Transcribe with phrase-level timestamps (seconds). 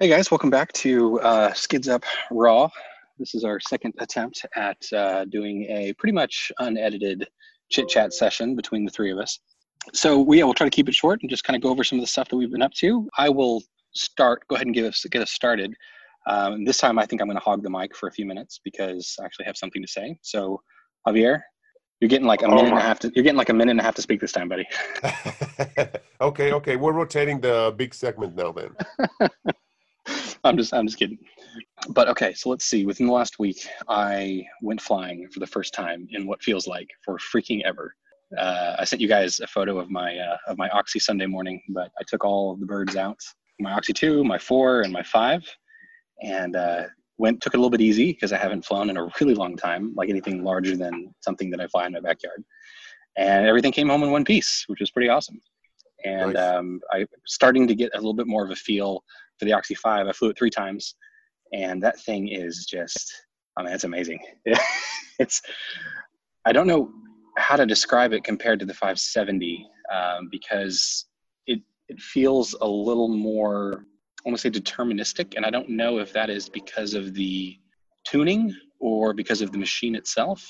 [0.00, 2.68] Hey guys, welcome back to uh, Skids Up Raw.
[3.18, 7.26] This is our second attempt at uh, doing a pretty much unedited
[7.68, 9.40] chit chat session between the three of us.
[9.92, 11.82] So we, yeah, we'll try to keep it short and just kind of go over
[11.82, 13.08] some of the stuff that we've been up to.
[13.18, 13.60] I will
[13.92, 14.44] start.
[14.48, 15.74] Go ahead and give us get us started.
[16.28, 18.60] Um, this time, I think I'm going to hog the mic for a few minutes
[18.62, 20.16] because I actually have something to say.
[20.22, 20.62] So,
[21.08, 21.40] Javier,
[21.98, 23.00] you're getting like a minute and a half.
[23.00, 24.68] To, you're getting like a minute and a half to speak this time, buddy.
[26.20, 26.76] okay, okay.
[26.76, 28.76] We're rotating the big segment now, then.
[30.44, 31.18] I'm just I'm just kidding.
[31.90, 32.86] But okay, so let's see.
[32.86, 36.88] Within the last week, I went flying for the first time in what feels like
[37.04, 37.94] for freaking ever.
[38.36, 41.62] Uh, I sent you guys a photo of my uh, of my Oxy Sunday morning,
[41.70, 43.18] but I took all of the birds out,
[43.58, 45.42] my Oxy two, my four, and my five,
[46.22, 46.84] and uh,
[47.16, 49.56] went took it a little bit easy because I haven't flown in a really long
[49.56, 52.44] time, like anything larger than something that I fly in my backyard.
[53.16, 55.40] And everything came home in one piece, which was pretty awesome.
[56.04, 56.42] And nice.
[56.42, 59.02] um, I starting to get a little bit more of a feel
[59.38, 60.06] for the Oxy 5.
[60.06, 60.94] I flew it three times,
[61.52, 63.12] and that thing is just,
[63.56, 64.20] I mean, it's amazing.
[65.18, 65.40] it's,
[66.44, 66.90] I don't know
[67.36, 71.06] how to describe it compared to the 570 um, because
[71.46, 73.84] it, it feels a little more,
[74.24, 77.56] I want to say deterministic, and I don't know if that is because of the
[78.04, 80.48] tuning or because of the machine itself.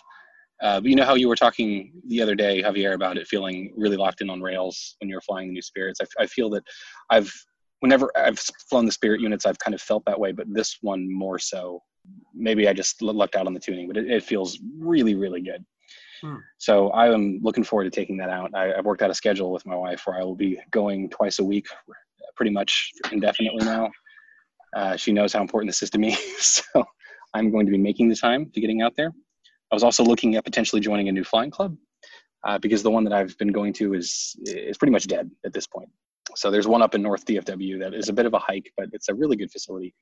[0.60, 3.72] Uh, but you know how you were talking the other day, Javier, about it feeling
[3.76, 6.00] really locked in on rails when you're flying the new spirits.
[6.00, 6.64] I, I feel that
[7.10, 7.32] I've
[7.80, 11.12] whenever I've flown the Spirit units, I've kind of felt that way, but this one
[11.12, 11.82] more so.
[12.34, 15.64] Maybe I just lucked out on the tuning, but it, it feels really, really good.
[16.22, 16.36] Hmm.
[16.58, 18.50] So I am looking forward to taking that out.
[18.54, 21.38] I, have worked out a schedule with my wife where I will be going twice
[21.38, 21.66] a week,
[22.36, 23.90] pretty much indefinitely now.
[24.74, 26.84] Uh, she knows how important this is to me, so
[27.34, 29.12] I'm going to be making the time to getting out there.
[29.70, 31.76] I was also looking at potentially joining a new flying club
[32.44, 35.52] uh, because the one that I've been going to is is pretty much dead at
[35.52, 35.88] this point.
[36.36, 38.88] So there's one up in North DFW that is a bit of a hike, but
[38.92, 39.94] it's a really good facility.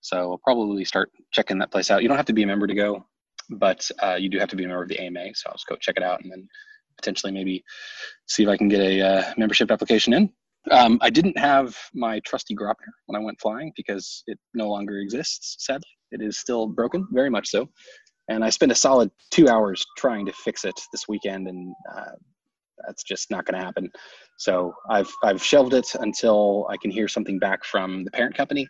[0.00, 2.02] So I'll probably start checking that place out.
[2.02, 3.06] You don't have to be a member to go,
[3.50, 5.34] but uh, you do have to be a member of the AMA.
[5.34, 6.48] So I'll just go check it out and then
[6.96, 7.64] potentially maybe
[8.26, 10.32] see if I can get a uh, membership application in.
[10.70, 14.98] Um, I didn't have my trusty Graupner when I went flying because it no longer
[14.98, 15.88] exists, sadly.
[16.12, 17.68] It is still broken, very much so.
[18.28, 22.12] And I spent a solid two hours trying to fix it this weekend, and uh,
[22.86, 23.90] that's just not going to happen.
[24.36, 28.68] So I've I've shelved it until I can hear something back from the parent company.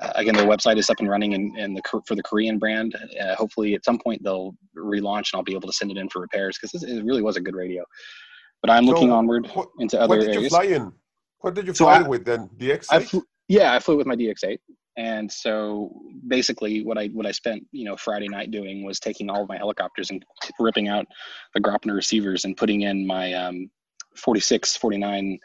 [0.00, 2.94] Uh, again, their website is up and running, and, and the for the Korean brand.
[3.20, 6.08] Uh, hopefully, at some point they'll relaunch, and I'll be able to send it in
[6.08, 7.84] for repairs because it really was a good radio.
[8.62, 10.28] But I'm looking so onward what, into other areas.
[10.28, 10.92] What did you fly in?
[11.40, 12.48] What did you so fly I, with then?
[12.56, 13.20] DX8.
[13.48, 14.58] yeah, I flew with my DX8
[14.96, 15.90] and so
[16.28, 19.48] basically what i what i spent you know friday night doing was taking all of
[19.48, 20.24] my helicopters and
[20.58, 21.06] ripping out
[21.54, 23.70] the Graupner receivers and putting in my um,
[24.16, 25.38] 46 49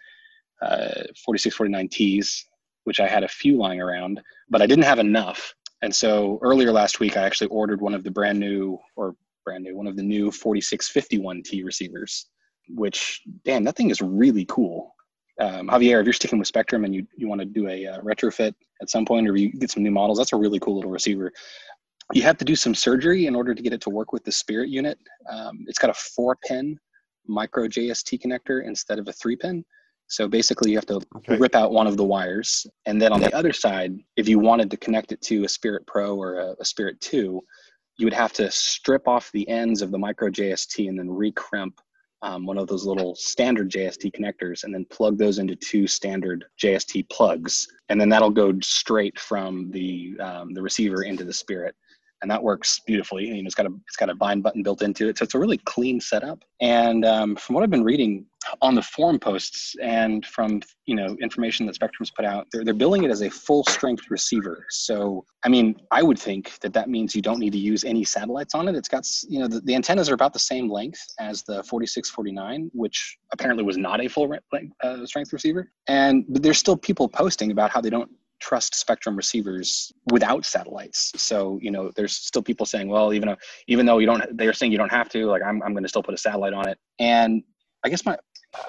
[0.62, 2.46] uh, 46 49 t's
[2.84, 5.54] which i had a few lying around but i didn't have enough.
[5.84, 9.16] And so earlier last week i actually ordered one of the brand new or
[9.46, 12.26] brand new one of the new 4651 t receivers
[12.70, 14.94] which damn that thing is really cool
[15.40, 18.02] um, Javier, if you're sticking with Spektrum and you, you want to do a uh,
[18.02, 20.92] retrofit at some point or you get some new models, that's a really cool little
[20.92, 21.32] receiver.
[22.14, 24.32] You have to do some surgery in order to get it to work with the
[24.32, 24.98] Spirit unit.
[25.30, 26.80] Um, it's got a four pin
[27.28, 29.64] micro JST connector instead of a three pin.
[30.08, 31.36] So basically, you have to okay.
[31.36, 32.66] rip out one of the wires.
[32.86, 35.86] And then on the other side, if you wanted to connect it to a Spirit
[35.86, 37.42] Pro or a, a Spirit 2,
[37.98, 41.82] you would have to strip off the ends of the micro JST and then recrimp
[42.22, 46.46] um, one of those little standard JST connectors and then plug those into two standard
[46.60, 47.68] JST plugs.
[47.90, 51.76] And then that'll go straight from the, um, the receiver into the Spirit
[52.22, 53.26] and that works beautifully.
[53.26, 55.36] You know, it's got a it's got a bind button built into it, so it's
[55.36, 56.44] a really clean setup.
[56.62, 58.26] And um, from what I've been reading
[58.62, 62.74] on the forum posts and from you know information that Spektrum's put out, they're they're
[62.74, 64.66] billing it as a full strength receiver.
[64.70, 68.04] So I mean, I would think that that means you don't need to use any
[68.04, 68.76] satellites on it.
[68.76, 72.72] It's got you know the, the antennas are about the same length as the 4649,
[72.74, 74.34] which apparently was not a full
[74.84, 75.72] uh, strength receiver.
[75.88, 78.10] And but there's still people posting about how they don't
[78.40, 81.12] trust spektrum receivers without satellites.
[81.16, 83.38] So, you know, there's still people saying, well, even though,
[83.68, 85.90] even though you don't, they're saying you don't have to, like, I'm, I'm going to
[85.90, 86.78] still put a satellite on it.
[87.00, 87.44] And
[87.84, 88.18] I guess my,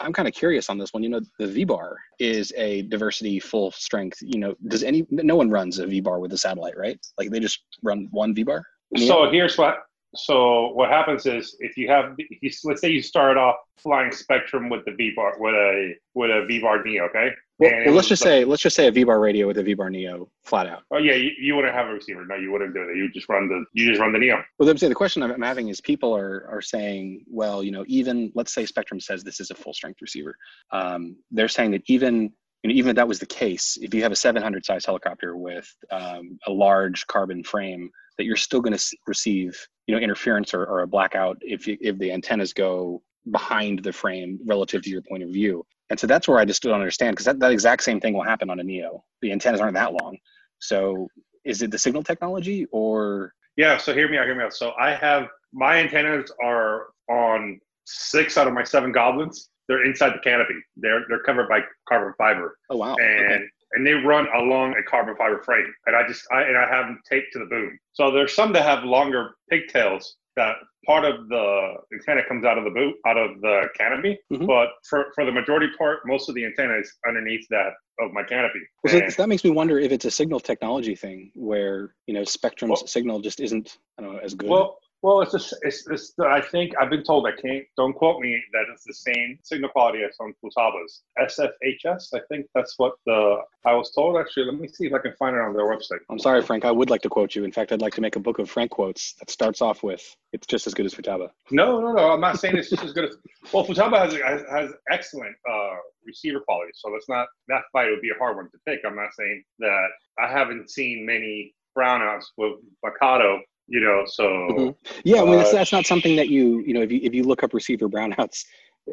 [0.00, 1.03] I'm kind of curious on this one.
[1.03, 4.19] You know, the V bar is a diversity full strength.
[4.20, 6.99] You know, does any, no one runs a V bar with a satellite, right?
[7.17, 8.64] Like they just run one V bar.
[8.97, 9.79] So here's what,
[10.14, 14.11] so what happens is if you have, if you, let's say you start off flying
[14.11, 17.31] spektrum with the V bar, with a, with a V bar Neo, okay?
[17.58, 19.90] Well, well let's just like, say let's just say a V-bar radio with a V-bar
[19.90, 20.82] Neo flat out.
[20.93, 22.25] Oh yeah, you, you wouldn't have a receiver.
[22.25, 22.96] No, you wouldn't do that.
[22.96, 24.43] You just run the you just run the Neo.
[24.58, 27.84] Well, I'm saying the question I'm having is people are are saying, well, you know,
[27.88, 30.37] even let's say Spektrum says this is a full strength receiver.
[30.70, 32.32] Um, they're saying that even
[32.62, 35.37] you know, even if that was the case, if you have a 700 size helicopter
[35.37, 39.56] with um, a large carbon frame, that you're still going to receive,
[39.87, 43.00] you know, interference or, or a blackout if you, if the antennas go
[43.31, 45.64] behind the frame relative to your point of view.
[45.90, 48.23] And so that's where I just don't understand because that, that exact same thing will
[48.23, 49.05] happen on a Neo.
[49.23, 50.19] The antennas aren't that long.
[50.58, 51.08] So
[51.44, 53.32] is it the signal technology or?
[53.56, 53.79] Yeah.
[53.79, 54.26] So hear me out.
[54.26, 54.55] Hear me out.
[54.55, 59.49] So I have my antennas are on six out of my seven goblins.
[59.69, 60.55] They're inside the canopy.
[60.76, 62.56] They're they're covered by carbon fiber.
[62.70, 62.96] Oh wow!
[62.96, 63.44] And okay.
[63.73, 65.73] and they run along a carbon fiber frame.
[65.87, 67.79] And I just I and I have them taped to the boom.
[67.93, 70.56] So there's some that have longer pigtails that
[70.87, 74.46] part of the antenna comes out of the boot out of the canopy mm-hmm.
[74.46, 78.23] but for, for the majority part most of the antenna is underneath that of my
[78.23, 82.23] canopy so, that makes me wonder if it's a signal technology thing where you know
[82.23, 85.87] spektrum's well, signal just isn't I don't know as good well well, it's, just it's,
[85.89, 87.65] it's I think I've been told I can't.
[87.77, 88.43] Don't quote me.
[88.53, 92.15] That it's the same signal quality as on Futaba's SFHS.
[92.15, 94.17] I think that's what the I was told.
[94.17, 96.00] Actually, let me see if I can find it on their website.
[96.11, 96.65] I'm sorry, Frank.
[96.65, 97.45] I would like to quote you.
[97.45, 100.17] In fact, I'd like to make a book of Frank quotes that starts off with
[100.33, 102.11] "It's just as good as Futaba." No, no, no.
[102.11, 103.17] I'm not saying it's just as good as.
[103.53, 104.15] Well, Futaba has
[104.50, 108.50] has, excellent uh, receiver quality, so that's not that fight would be a hard one
[108.50, 108.81] to pick.
[108.85, 112.55] I'm not saying that I haven't seen many brownouts with
[112.85, 114.91] Mikado you know so mm-hmm.
[115.05, 117.15] yeah i mean that's, uh, that's not something that you you know if you if
[117.15, 118.44] you look up receiver brownouts
[118.88, 118.93] uh,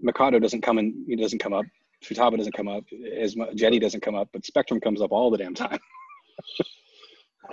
[0.00, 1.64] mikado doesn't come in it doesn't come up
[2.04, 2.84] futaba doesn't come up
[3.16, 5.78] as much, jenny doesn't come up but spektrum comes up all the damn time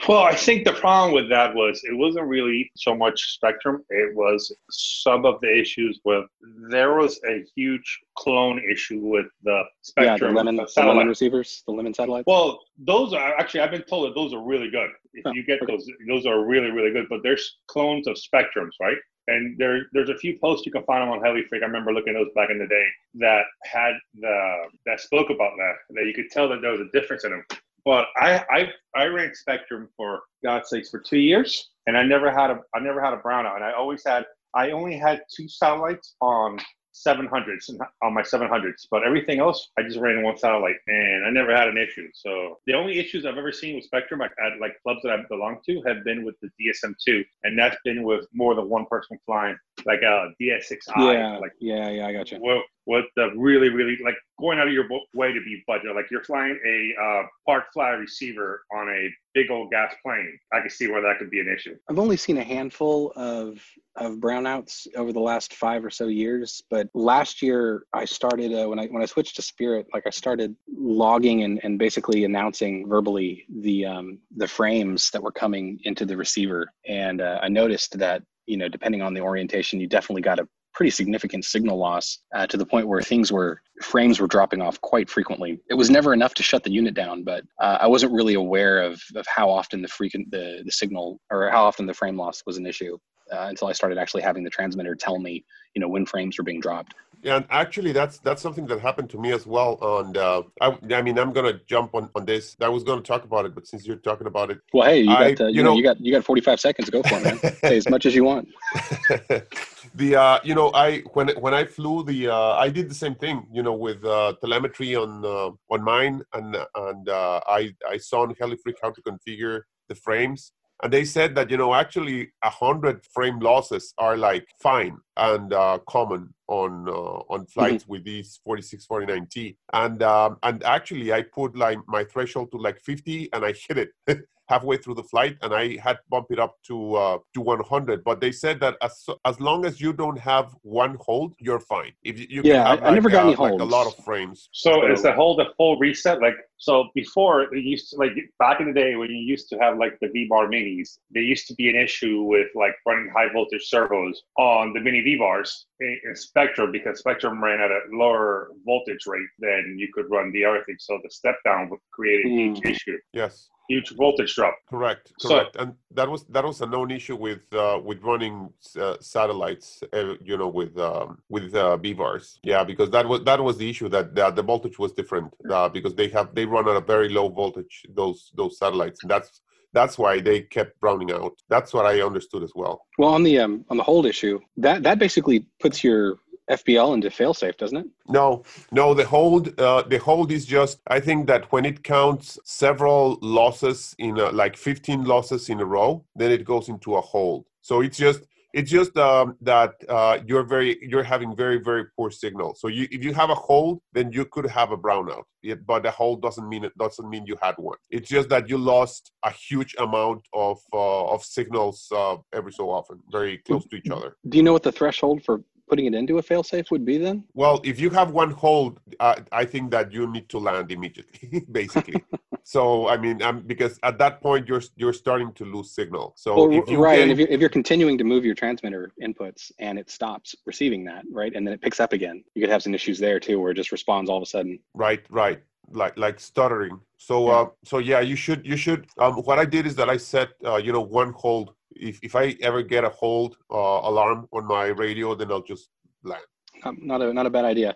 [0.08, 3.80] Well, I think the problem with that was it wasn't really so much spektrum.
[3.90, 6.26] It was some of the issues with
[6.70, 10.06] there was a huge clone issue with the spektrum.
[10.06, 12.26] Yeah, the lemon, the lemon receivers, the lemon satellites.
[12.28, 14.90] Well, those are actually I've been told that those are really good.
[15.14, 15.74] If oh, you get okay.
[15.74, 17.08] those, those are really really good.
[17.10, 18.98] But there's clones of spektrums, right?
[19.28, 21.62] And there, there's a few posts you can find them on Freak.
[21.62, 24.56] I remember looking at those back in the day that had the
[24.88, 25.74] that spoke about that.
[25.92, 27.44] That you could tell that there was a difference in them.
[27.86, 32.32] But I, I I ran Spektrum for God's sakes for two years, and I never
[32.32, 35.48] had a I never had a brownout, and I always had I only had two
[35.48, 36.60] satellites on
[37.08, 37.70] 700s
[38.04, 41.68] on my 700s, but everything else I just ran one satellite, and I never had
[41.68, 42.08] an issue.
[42.14, 45.24] So the only issues I've ever seen with Spektrum at, at like clubs that I
[45.30, 49.18] belong to have been with the DSM2, and that's been with more than one person
[49.26, 51.14] flying, like a DX6i.
[51.14, 52.38] Yeah, like yeah, yeah, I got you.
[52.40, 55.96] What with the really, really like going out of your way to be budget.
[55.96, 60.40] Like you're flying a uh, park fly receiver on a big old gas plane.
[60.52, 61.76] I can see where that could be an issue.
[61.88, 63.64] I've only seen a handful of
[63.96, 68.68] of brownouts over the last five or so years, but last year I started uh,
[68.68, 72.88] when I when I switched to Spirit, like I started logging and, and basically announcing
[72.90, 78.00] verbally the um, the frames that were coming into the receiver, and uh, I noticed
[78.00, 82.20] that you know depending on the orientation, you definitely got a pretty significant signal loss
[82.36, 85.60] uh, to the point where things were frames were dropping off quite frequently.
[85.70, 88.82] It was never enough to shut the unit down, but uh, I wasn't really aware
[88.82, 92.44] of, of how often the frequent the, the signal or how often the frame loss
[92.46, 92.98] was an issue
[93.32, 95.44] uh, until I started actually having the transmitter tell me,
[95.76, 96.94] you know, when frames were being dropped.
[97.22, 99.78] Yeah, and actually, that's that's something that happened to me as well.
[99.82, 102.56] And uh, I, I mean, I'm gonna jump on, on this.
[102.62, 105.12] I was gonna talk about it, but since you're talking about it, well, hey, you
[105.12, 106.86] I, got uh, you, you know, know, you got you got 45 seconds.
[106.86, 107.56] To go for it, man.
[107.62, 108.48] hey, as much as you want.
[109.96, 113.16] the uh, you know, I when when I flew the, uh, I did the same
[113.16, 113.46] thing.
[113.52, 118.22] You know, with uh, telemetry on uh, on mine, and and uh, I I saw
[118.22, 122.50] on HeliFreak how to configure the frames and they said that you know actually a
[122.50, 127.94] hundred frame losses are like fine and uh, common on uh, on flights mm-hmm.
[127.94, 129.56] with these 4649T.
[129.74, 133.78] And um, and actually, I put like my threshold to like 50, and I hit
[133.78, 133.90] it.
[134.50, 138.04] halfway through the flight and I had bumped it up to uh, to 100.
[138.04, 141.94] But they said that as as long as you don't have one hold, you're fine.
[142.04, 143.54] If you, you yeah, have, I, like, I, never got uh, any holds.
[143.54, 144.50] Like a lot of frames.
[144.52, 146.20] So, so is the hold a full reset?
[146.20, 149.58] Like so before they used to like back in the day when you used to
[149.60, 153.10] have like the V bar minis, there used to be an issue with like running
[153.16, 157.72] high voltage servos on the mini V bars in, in Spektrum because Spektrum ran at
[157.72, 160.76] a lower voltage rate than you could run the other thing.
[160.80, 162.72] So the step down would create a huge mm.
[162.72, 162.98] issue.
[163.14, 164.56] Yes huge voltage drop.
[164.70, 168.50] Correct, correct, so, and that was that was a known issue with uh, with running
[168.80, 172.40] uh, satellites, uh, you know, with um, with uh, VBars.
[172.44, 175.70] Yeah, because that was that was the issue that the, the voltage was different uh,
[175.70, 179.42] because they have they run at a very low voltage those those satellites, and that's
[179.72, 181.34] that's why they kept browning out.
[181.48, 182.86] That's what I understood as well.
[182.98, 186.18] Well, on the um, on the hold issue, that that basically puts your
[186.50, 187.88] FBL into failsafe, doesn't it?
[188.08, 188.94] No, no.
[188.94, 190.80] The hold, uh, the hold is just.
[190.88, 195.66] I think that when it counts several losses in a, like 15 losses in a
[195.66, 197.46] row, then it goes into a hold.
[197.62, 202.10] So it's just It's just um, that uh, you're very you're having very very poor
[202.10, 202.56] signal.
[202.56, 205.24] So you, if you have a hold, then you could have a brownout.
[205.44, 207.78] It, but the hold doesn't mean it doesn't mean you had one.
[207.92, 212.72] It's just that you lost a huge amount of uh, of signals uh, every so
[212.72, 214.18] often, very close to each other.
[214.28, 217.24] Do you know what the threshold for putting it into a failsafe would be then?
[217.34, 221.46] Well, if you have one hold, uh, I think that you need to land immediately,
[221.52, 222.04] basically.
[222.44, 226.14] so I mean, um, because at that point you're you're starting to lose signal.
[226.24, 228.36] So Well, if you right, gain- and if you're, if you're continuing to move your
[228.36, 232.42] transmitter inputs and it stops receiving that, right, and then it picks up again, you
[232.42, 234.60] could have some issues there too, where it just responds all of a sudden.
[234.74, 235.40] right right
[235.72, 237.34] like like stuttering so Yeah.
[237.42, 240.30] uh so yeah you should you should um what i did is that i set
[240.44, 244.46] uh you know one hold if if i ever get a hold uh alarm on
[244.46, 245.70] my radio then i'll just
[246.04, 246.24] land
[246.66, 247.72] Um, not a not a bad idea.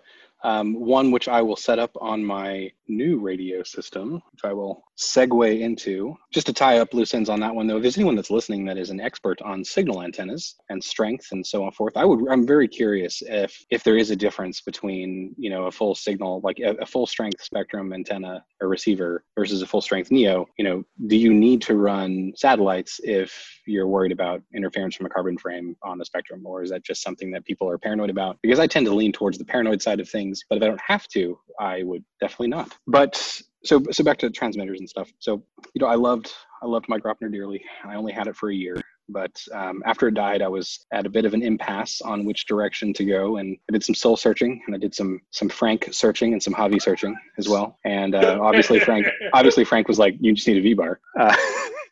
[0.50, 4.84] Um, one which I will set up on my new radio system, which I will
[4.98, 6.16] segue into.
[6.32, 8.64] Just to tie up loose ends on that one, though, if there's anyone that's listening
[8.66, 12.28] that is an expert on signal antennas and strength and so on forth, I would.
[12.30, 16.40] I'm very curious if if there is a difference between you know a full signal
[16.42, 20.46] like a, a full strength spektrum antenna or receiver versus a full strength neo.
[20.58, 25.10] You know, do you need to run satellites if you're worried about interference from a
[25.10, 28.38] carbon frame on the spektrum, or is that just something that people are paranoid about?
[28.42, 30.80] Because I tend to lean towards the paranoid side of things, but if I don't
[30.86, 32.76] have to, I would definitely not.
[32.86, 35.10] But so so back to transmitters and stuff.
[35.18, 35.42] So
[35.74, 37.64] you know, I loved I loved my Graupner dearly.
[37.84, 38.76] I only had it for a year.
[39.08, 42.46] But um, after it died, I was at a bit of an impasse on which
[42.46, 45.88] direction to go, and I did some soul searching, and I did some some Frank
[45.92, 47.78] searching and some Javi searching as well.
[47.84, 51.36] And uh, obviously, Frank obviously Frank was like, "You just need a V bar." Uh,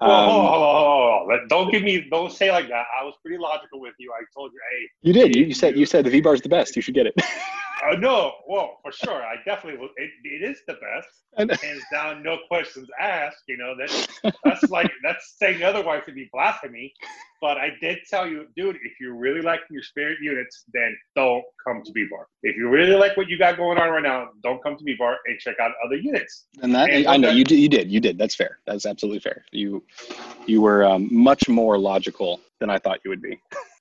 [0.00, 1.38] Um, whoa.
[1.48, 2.86] Don't give me, don't say like that.
[3.00, 4.12] I was pretty logical with you.
[4.12, 5.34] I told you, hey, you did.
[5.36, 6.76] You, you said you said the V bar is the best.
[6.76, 7.14] You should get it.
[7.18, 9.22] uh, no, well, for sure.
[9.22, 9.90] I definitely will.
[9.96, 11.08] It, it is the best.
[11.36, 13.42] And- Hands down, no questions asked.
[13.48, 14.08] You know, that's,
[14.44, 16.92] that's like, that's saying otherwise would be blasphemy.
[17.44, 21.44] But I did tell you, dude, if you really like your spirit units, then don't
[21.62, 22.26] come to V Bar.
[22.42, 24.94] If you really like what you got going on right now, don't come to V
[24.98, 26.46] Bar and check out other units.
[26.62, 27.58] And that And I know you did.
[27.58, 27.92] You did.
[27.92, 28.16] You did.
[28.16, 28.60] That's fair.
[28.64, 29.44] That's absolutely fair.
[29.52, 29.84] You
[30.46, 33.38] you were um, much more logical than I thought you would be.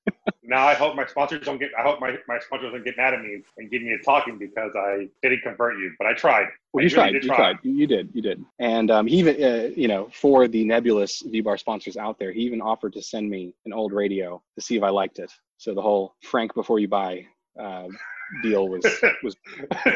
[0.43, 1.71] Now I hope my sponsors don't get.
[1.77, 4.37] I hope my, my sponsors don't get mad at me and give me a talking
[4.37, 6.47] because I didn't convert you, but I tried.
[6.73, 7.11] Well, I you really tried.
[7.13, 7.37] did You try.
[7.37, 7.59] tried.
[7.63, 8.09] You, you did.
[8.13, 8.43] You did.
[8.59, 12.31] And um, he even, uh, you know, for the nebulous V bar sponsors out there,
[12.31, 15.31] he even offered to send me an old radio to see if I liked it.
[15.57, 17.25] So the whole Frank before you buy
[17.59, 17.87] uh,
[18.41, 18.85] deal was
[19.23, 19.35] was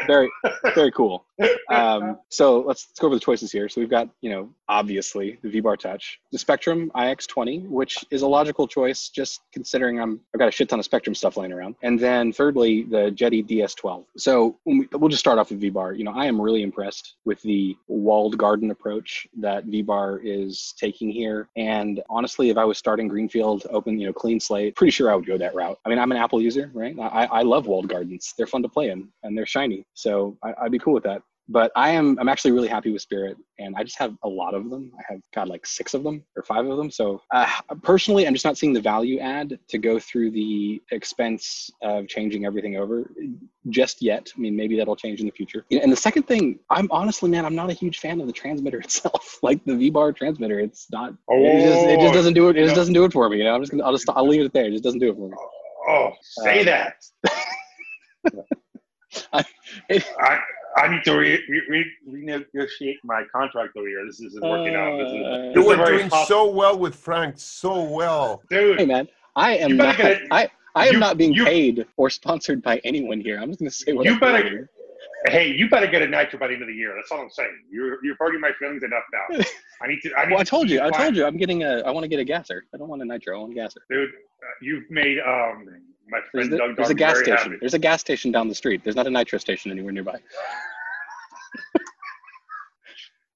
[0.06, 0.30] very
[0.74, 1.24] very cool.
[1.70, 3.68] Um, so let's, let's go over the choices here.
[3.68, 8.26] So we've got, you know, obviously the V-Bar Touch, the Spektrum iX20, which is a
[8.26, 11.76] logical choice, just considering I'm I've got a shit ton of Spektrum stuff laying around.
[11.82, 14.04] And then thirdly, the Jeti DS12.
[14.16, 15.94] So when we, we'll just start off with V-Bar.
[15.94, 21.10] You know, I am really impressed with the walled garden approach that V-Bar is taking
[21.10, 21.48] here.
[21.56, 25.14] And honestly, if I was starting Greenfield, open, you know, clean slate, pretty sure I
[25.14, 25.78] would go that route.
[25.84, 26.96] I mean, I'm an Apple user, right?
[26.98, 28.17] I, I love walled gardens.
[28.36, 29.84] They're fun to play in and they're shiny.
[29.94, 33.00] So I, I'd be cool with that but I am I'm actually really happy with
[33.02, 34.92] Spirit, and I just have a lot of them.
[34.98, 36.90] I have got like six of them or five of them.
[36.90, 37.46] So uh,
[37.82, 42.44] personally, I'm just not seeing the value add to go through the expense of changing
[42.44, 43.10] everything over
[43.70, 44.30] just yet.
[44.36, 45.64] I mean, maybe that'll change in the future.
[45.70, 48.78] And the second thing, I'm honestly, man, I'm not a huge fan of the transmitter
[48.84, 49.38] itself.
[49.42, 51.14] like the V-bar transmitter, it's not.
[51.28, 52.56] it, just, it just doesn't do it.
[52.58, 53.38] It just doesn't do it for me.
[53.38, 53.84] You know, I'm just gonna.
[53.84, 54.08] I'll just.
[54.10, 54.66] I'll leave it there.
[54.66, 55.36] It just doesn't do it for me.
[55.88, 56.94] Oh, say Um, that.
[59.88, 60.38] It- I
[60.76, 64.04] I need to re, re, re, renegotiate my contract over here.
[64.06, 64.96] This isn't working out.
[64.98, 68.42] This is, Uh, this you is were doing tough- so well with frank so well
[68.50, 68.78] dude.
[68.78, 72.10] hey man i am not get i i am you- not being you- paid or
[72.10, 74.70] sponsored by anyone here i'm just going to say what You I feel better- here.
[75.26, 76.92] Hey, you better get a nitro by the end of the year.
[76.94, 77.50] That's all I'm saying.
[77.68, 79.44] You're you're hurting my feelings enough now.
[79.82, 80.14] I need to.
[80.16, 82.04] I need well i to told you i told you i'm getting a i want
[82.04, 84.10] to get a gasser i don't want a nitro i want a gasser dude.
[84.10, 85.66] Uh, you've made um
[86.10, 87.56] my there's, friend the- Doug there's a gas station happy.
[87.60, 90.18] there's a gas station down the street there's not a nitro station anywhere nearby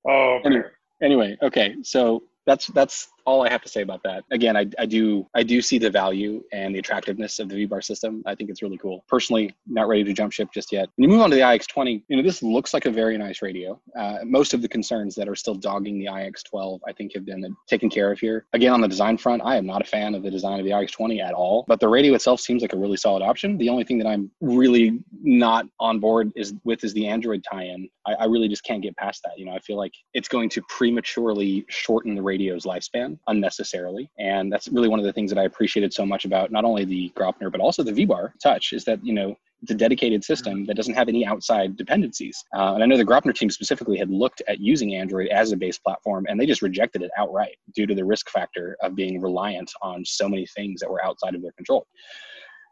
[0.05, 0.41] Oh.
[0.45, 0.65] Anyway.
[1.03, 4.25] anyway okay so that's that's all I have to say about that.
[4.31, 7.81] Again, I, I do I do see the value and the attractiveness of the V-bar
[7.81, 8.23] system.
[8.27, 9.05] I think it's really cool.
[9.09, 10.89] Personally, not ready to jump ship just yet.
[10.97, 13.43] When you move on to the iX20, you know this looks like a very nice
[13.43, 13.81] radio.
[13.97, 17.55] Uh, most of the concerns that are still dogging the iX12, I think, have been
[17.69, 18.47] taken care of here.
[18.53, 20.73] Again, on the design front, I am not a fan of the design of the
[20.73, 21.65] iX20 at all.
[21.69, 23.59] But the radio itself seems like a really solid option.
[23.59, 27.89] The only thing that I'm really not on board is with is the Android tie-in.
[28.07, 29.39] I, I really just can't get past that.
[29.39, 34.11] You know, I feel like it's going to prematurely shorten the radio's lifespan unnecessarily.
[34.19, 36.85] And that's really one of the things that I appreciated so much about not only
[36.85, 40.65] the Graupner, but also the V-Bar touch is that, you know, it's a dedicated system
[40.67, 42.45] that doesn't have any outside dependencies.
[42.57, 45.57] Uh, and I know the Graupner team specifically had looked at using Android as a
[45.57, 49.21] base platform, and they just rejected it outright due to the risk factor of being
[49.21, 51.87] reliant on so many things that were outside of their control.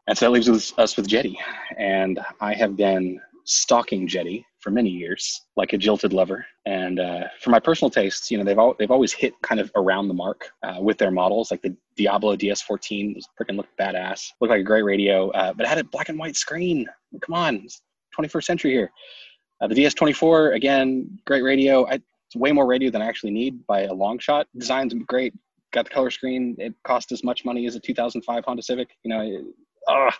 [0.07, 1.35] And so that leaves us with Jeti.
[1.77, 6.45] And I have been stalking Jeti for many years, like a jilted lover.
[6.65, 9.71] And uh, for my personal tastes, you know, they've all, they've always hit kind of
[9.75, 11.51] around the mark uh, with their models.
[11.51, 15.69] Like the Diablo DS14 freaking looked badass, looked like a great radio, uh, but it
[15.69, 16.87] had a black and white screen.
[17.21, 17.67] Come on,
[18.19, 18.91] 21st century here.
[19.61, 21.87] Uh, the DS24 again, great radio.
[21.87, 21.99] I,
[22.31, 24.47] it's way more radio than I actually need by a long shot.
[24.57, 25.33] Design's great.
[25.73, 26.55] Got the color screen.
[26.59, 28.89] It cost as much money as a 2005 Honda Civic.
[29.03, 29.43] You know,
[29.87, 30.11] uh,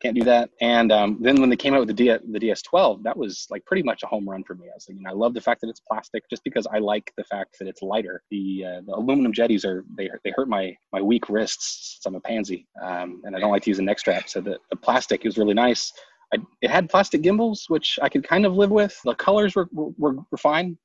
[0.00, 0.50] can't do that.
[0.60, 3.64] And um, then when they came out with the, D- the DS12, that was like
[3.64, 4.66] pretty much a home run for me.
[4.66, 6.78] I was like, you know, I love the fact that it's plastic, just because I
[6.78, 8.22] like the fact that it's lighter.
[8.30, 11.94] The, uh, the aluminum jetis are they they hurt my my weak wrists.
[11.94, 14.28] Since I'm a pansy, um, and I don't like to use a neck strap.
[14.28, 15.92] So the, the plastic was really nice.
[16.32, 18.98] I, it had plastic gimbals, which I could kind of live with.
[19.04, 20.76] The colors were were, were fine.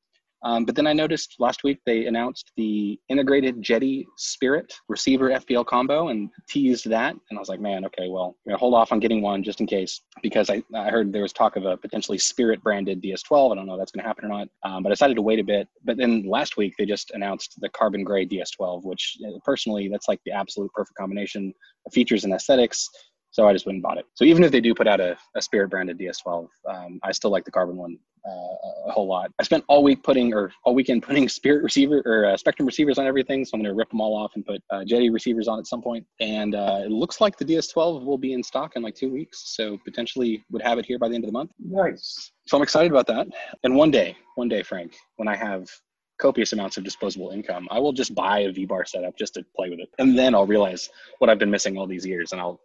[0.43, 5.65] Um, but then I noticed last week they announced the integrated Jeti Spirit receiver FBL
[5.65, 7.12] combo and teased that.
[7.12, 10.01] And I was like, man, okay, well, hold off on getting one just in case
[10.22, 13.51] because I, I heard there was talk of a potentially Spirit branded DS12.
[13.51, 14.48] I don't know if that's going to happen or not.
[14.63, 15.67] Um, but I decided to wait a bit.
[15.84, 20.22] But then last week they just announced the carbon gray DS12, which personally, that's like
[20.25, 21.53] the absolute perfect combination
[21.86, 22.88] of features and aesthetics.
[23.39, 24.05] So I just went and bought it.
[24.15, 27.31] So even if they do put out a, a Spirit branded DS12, um, I still
[27.31, 29.31] like the carbon one uh, a whole lot.
[29.39, 32.98] I spent all week putting or all weekend putting Spirit receiver or uh, Spektrum receivers
[32.98, 33.46] on everything.
[33.46, 35.67] So I'm going to rip them all off and put uh, Jeti receivers on at
[35.67, 36.05] some point.
[36.19, 39.55] And uh, it looks like the DS12 will be in stock in like two weeks.
[39.55, 41.51] So potentially would have it here by the end of the month.
[41.60, 42.34] Nice.
[42.46, 43.25] So I'm excited about that.
[43.63, 45.69] And one day, one day, Frank, when I have
[46.19, 49.69] copious amounts of disposable income, I will just buy a V-bar setup just to play
[49.69, 52.60] with it, and then I'll realize what I've been missing all these years, and I'll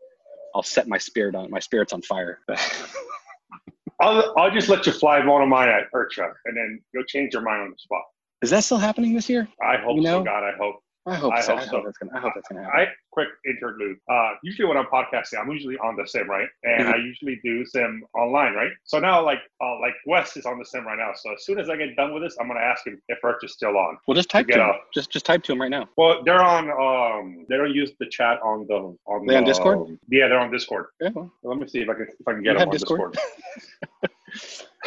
[0.55, 2.41] I'll set my spirit on my spirits on fire.
[4.01, 7.33] I'll, I'll just let you fly one of mine at IRCHA, and then you'll change
[7.33, 8.03] your mind on the spot.
[8.43, 9.49] Is that still happening this year?
[9.63, 10.21] I hope You know?
[10.21, 10.45] so, God.
[10.45, 10.77] I hope.
[11.07, 11.53] I hope I so.
[11.53, 11.71] hope I so.
[11.71, 12.13] hope that's gonna.
[12.17, 12.81] I hope that's gonna happen.
[12.81, 13.99] I quick interlude.
[14.11, 16.49] Uh, usually when I'm podcasting, I'm usually on the sim, right?
[16.63, 18.71] And I usually do sim online, right?
[18.85, 21.13] So now, like, uh, like Wes is on the sim right now.
[21.15, 23.45] So as soon as I get done with this, I'm gonna ask him if Urch
[23.45, 23.99] is still on.
[24.09, 24.69] well, just type get to him.
[24.71, 24.77] off.
[24.95, 25.89] Just just type to him right now.
[25.99, 26.71] Well, they're on.
[26.71, 29.27] Um, they don't use the chat on the on.
[29.27, 29.79] They on the, Discord?
[29.79, 30.87] um, yeah, they're on Discord.
[31.01, 32.69] Yeah, well, Let me see if I can if I can You get them have
[32.69, 33.13] on Discord?
[33.13, 34.11] Discord.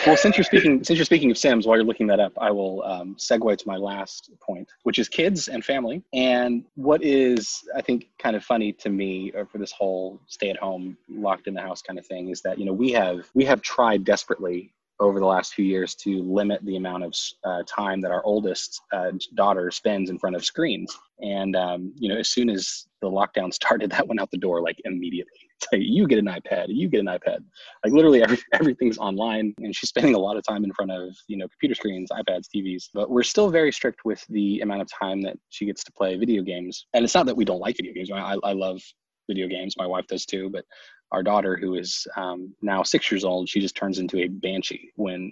[0.06, 2.52] well, since you're speaking, since you're speaking of Sims, while you're looking that up, I
[2.52, 6.04] will um, segue to my last point, which is kids and family.
[6.14, 10.98] And what is, I think, kind of funny to me uh, for this whole stay-at-home,
[11.10, 13.62] locked in the house kind of thing is that you know we have we have
[13.62, 18.12] tried desperately over the last few years to limit the amount of uh, time that
[18.12, 20.98] our oldest uh, daughter spends in front of screens.
[21.22, 24.62] And um, you know, as soon as the lockdown started, that went out the door
[24.62, 25.40] like immediately.
[25.60, 27.40] It's like, you get an iPad, you get an iPad.
[27.84, 31.16] Like literally every, everything's online, and she's spending a lot of time in front of
[31.28, 32.86] you know computer screens, iPads, TVs.
[32.94, 36.16] But we're still very strict with the amount of time that she gets to play
[36.18, 36.86] video games.
[36.94, 38.12] And it's not that we don't like video games.
[38.12, 38.82] I, I love
[39.28, 39.76] video games.
[39.78, 40.64] My wife does too, but
[41.12, 44.92] our daughter, who is um, now six years old, she just turns into a banshee
[44.96, 45.32] when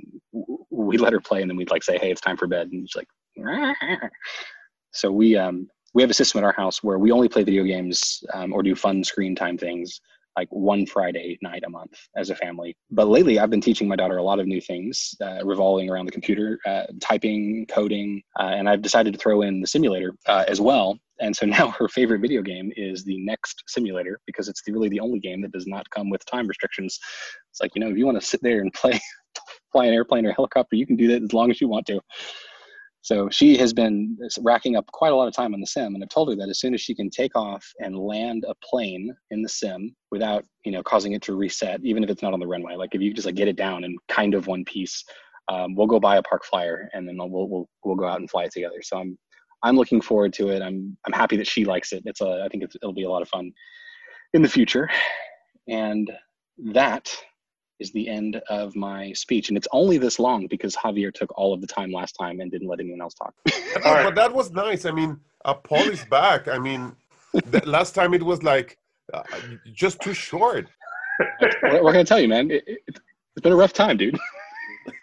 [0.69, 2.87] we let her play, and then we'd like say, "Hey, it's time for bed," and
[2.87, 3.07] she's like.
[4.95, 7.63] So we um, we have a system at our house where we only play video
[7.63, 9.99] games um, or do fun screen time things
[10.37, 12.75] like one Friday night a month as a family.
[12.91, 16.05] But lately, I've been teaching my daughter a lot of new things uh, revolving around
[16.05, 20.45] the computer, uh, typing, coding, uh, and I've decided to throw in the simulator uh,
[20.47, 20.97] as well.
[21.19, 24.89] And so now her favorite video game is the Next Simulator because it's the, really
[24.89, 26.99] the only game that does not come with time restrictions.
[27.51, 28.99] It's like you know if you want to sit there and play,
[29.71, 31.99] fly an airplane or helicopter, you can do that as long as you want to.
[33.05, 36.03] So she has been racking up quite a lot of time on the sim, and
[36.03, 39.15] I've told her that as soon as she can take off and land a plane
[39.29, 42.39] in the sim without, you know, causing it to reset, even if it's not on
[42.39, 45.03] the runway, like if you just like get it down in kind of one piece,
[45.49, 48.27] um, we'll go buy a park flyer and then we'll we'll we'll go out and
[48.27, 48.81] fly it together.
[48.81, 49.15] So I'm
[49.61, 50.63] I'm looking forward to it.
[50.63, 52.01] I'm I'm happy that she likes it.
[52.07, 53.51] It's a I think it's, it'll be a lot of fun
[54.33, 54.89] in the future,
[55.67, 56.11] and
[56.73, 57.15] that
[57.79, 59.49] is the end of my speech.
[59.49, 62.51] And it's only this long because Javier took all of the time last time and
[62.51, 63.33] didn't let anyone else talk.
[63.45, 64.85] No, But that was nice.
[64.85, 66.47] I mean, uh, Paul is back.
[66.47, 66.95] I mean,
[67.33, 68.77] the, last time it was like
[69.13, 69.23] uh,
[69.73, 70.67] just too short.
[71.39, 72.51] what, what can I tell you, man?
[72.51, 74.17] It, it, it's been a rough time, dude.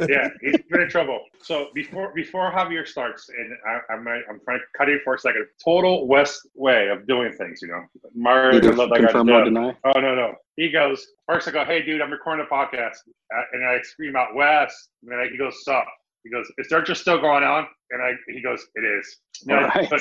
[0.09, 1.21] yeah, he's been in trouble.
[1.43, 5.19] So before before Javier starts, and I, I'm I'm trying to cut in for a
[5.19, 5.47] second.
[5.63, 7.85] Total West way of doing things, you know.
[8.15, 9.77] Mario Either doesn't that guy confirm or deny.
[9.85, 10.35] Oh no no.
[10.57, 11.49] He goes first.
[11.49, 12.99] I go, hey dude, I'm recording a podcast,
[13.35, 15.87] uh, and I scream out West, and then I, he goes, sup.
[16.25, 17.67] He goes, is Search still going on?
[17.91, 19.19] And I he goes, it is.
[19.45, 19.91] No, All right.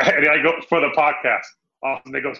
[0.00, 1.44] and I go for the podcast.
[1.82, 2.12] Awesome.
[2.12, 2.38] They goes,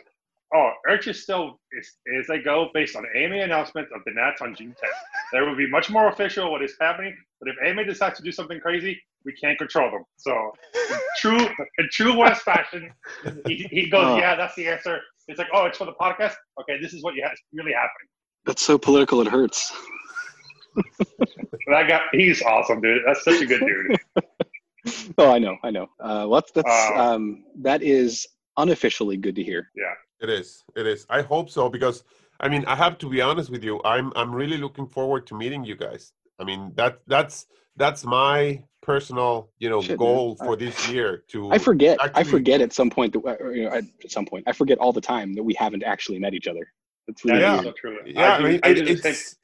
[0.54, 4.40] oh, Erch is still is is I go based on AMA announcements of the Nats
[4.40, 4.98] on June 10th.
[5.32, 7.16] There will be much more official what is happening.
[7.40, 10.04] But if AMA decides to do something crazy, we can't control them.
[10.16, 11.38] So, in true
[11.78, 12.90] in true West fashion,
[13.46, 14.16] he, he goes, Oh.
[14.18, 15.00] yeah, that's the answer.
[15.28, 16.34] It's like, oh, it's for the podcast.
[16.60, 18.08] Okay, this is what you have really happening.
[18.44, 19.72] That's so political it hurts.
[21.66, 23.02] That guy, he's awesome, dude.
[23.06, 23.98] That's such a good dude.
[25.16, 25.84] Oh, I know, I know.
[25.98, 28.26] Uh, well, that's that's Uh, um, that is
[28.58, 29.70] unofficially good to hear.
[30.24, 30.48] It is.
[30.80, 31.00] It is.
[31.18, 31.96] I hope so because
[32.44, 33.74] I mean I have to be honest with you.
[33.94, 36.02] I'm I'm really looking forward to meeting you guys.
[36.40, 37.36] I mean that that's
[37.82, 38.36] that's my
[38.90, 39.30] personal
[39.62, 39.98] you know Shit, man.
[40.04, 41.94] goal I- for this year to I forget.
[42.20, 43.84] I forget at some point that or, you know, at
[44.16, 46.64] some point I forget all the time that we haven't actually met each other.
[47.06, 47.62] That's really Yeah.
[47.68, 47.98] so true.
[48.06, 48.34] yeah.
[48.34, 49.36] I, do- mean I it, do the same- it's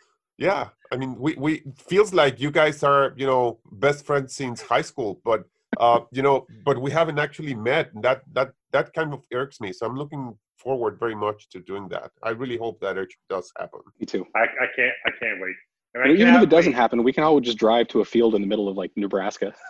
[0.48, 0.62] yeah.
[0.92, 1.52] I mean we we
[1.92, 3.44] feels like you guys are you know
[3.86, 5.40] best friends since high school, but
[5.84, 7.86] uh you know but we haven't actually met.
[7.94, 9.70] And that that that kind of irks me.
[9.76, 10.24] So I'm looking
[10.62, 12.10] forward very much to doing that.
[12.22, 13.80] I really hope that it does happen.
[13.98, 14.26] Me too.
[14.36, 14.94] I, I can't.
[15.06, 15.54] I can't wait.
[15.94, 18.00] And I But even if it doesn't wait- happen, we can all just drive to
[18.00, 19.52] a field in the middle of like Nebraska.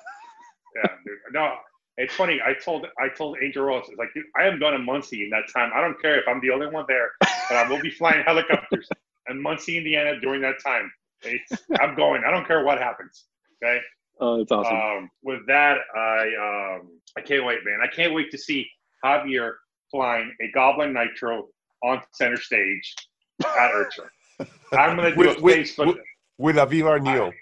[0.77, 1.19] Yeah, dude.
[1.33, 1.57] No,
[1.97, 2.39] it's funny.
[2.47, 5.31] I told I told Angel Rose, it's like, dude, I am going to Muncie in
[5.31, 5.73] that time.
[5.75, 8.89] I don't care if I'm the only one there, but I will be flying helicopters
[9.29, 10.89] in Muncie, Indiana during that time.
[11.23, 11.51] It's,
[11.81, 12.23] I'm going.
[12.25, 13.25] I don't care what happens.
[13.61, 13.81] Okay.
[14.21, 14.77] Oh, that's awesome.
[14.77, 17.81] Um, with that, I um, I can't wait, man.
[17.83, 18.65] I can't wait to see
[19.05, 19.55] Javier
[19.91, 21.49] flying a Goblin Nitro
[21.83, 22.95] on center stage
[23.43, 24.47] at IRCHA.
[24.73, 25.87] I'm gonna do With- a with- Facebook.
[25.87, 25.97] with-
[26.39, 27.33] With Aviva Neo.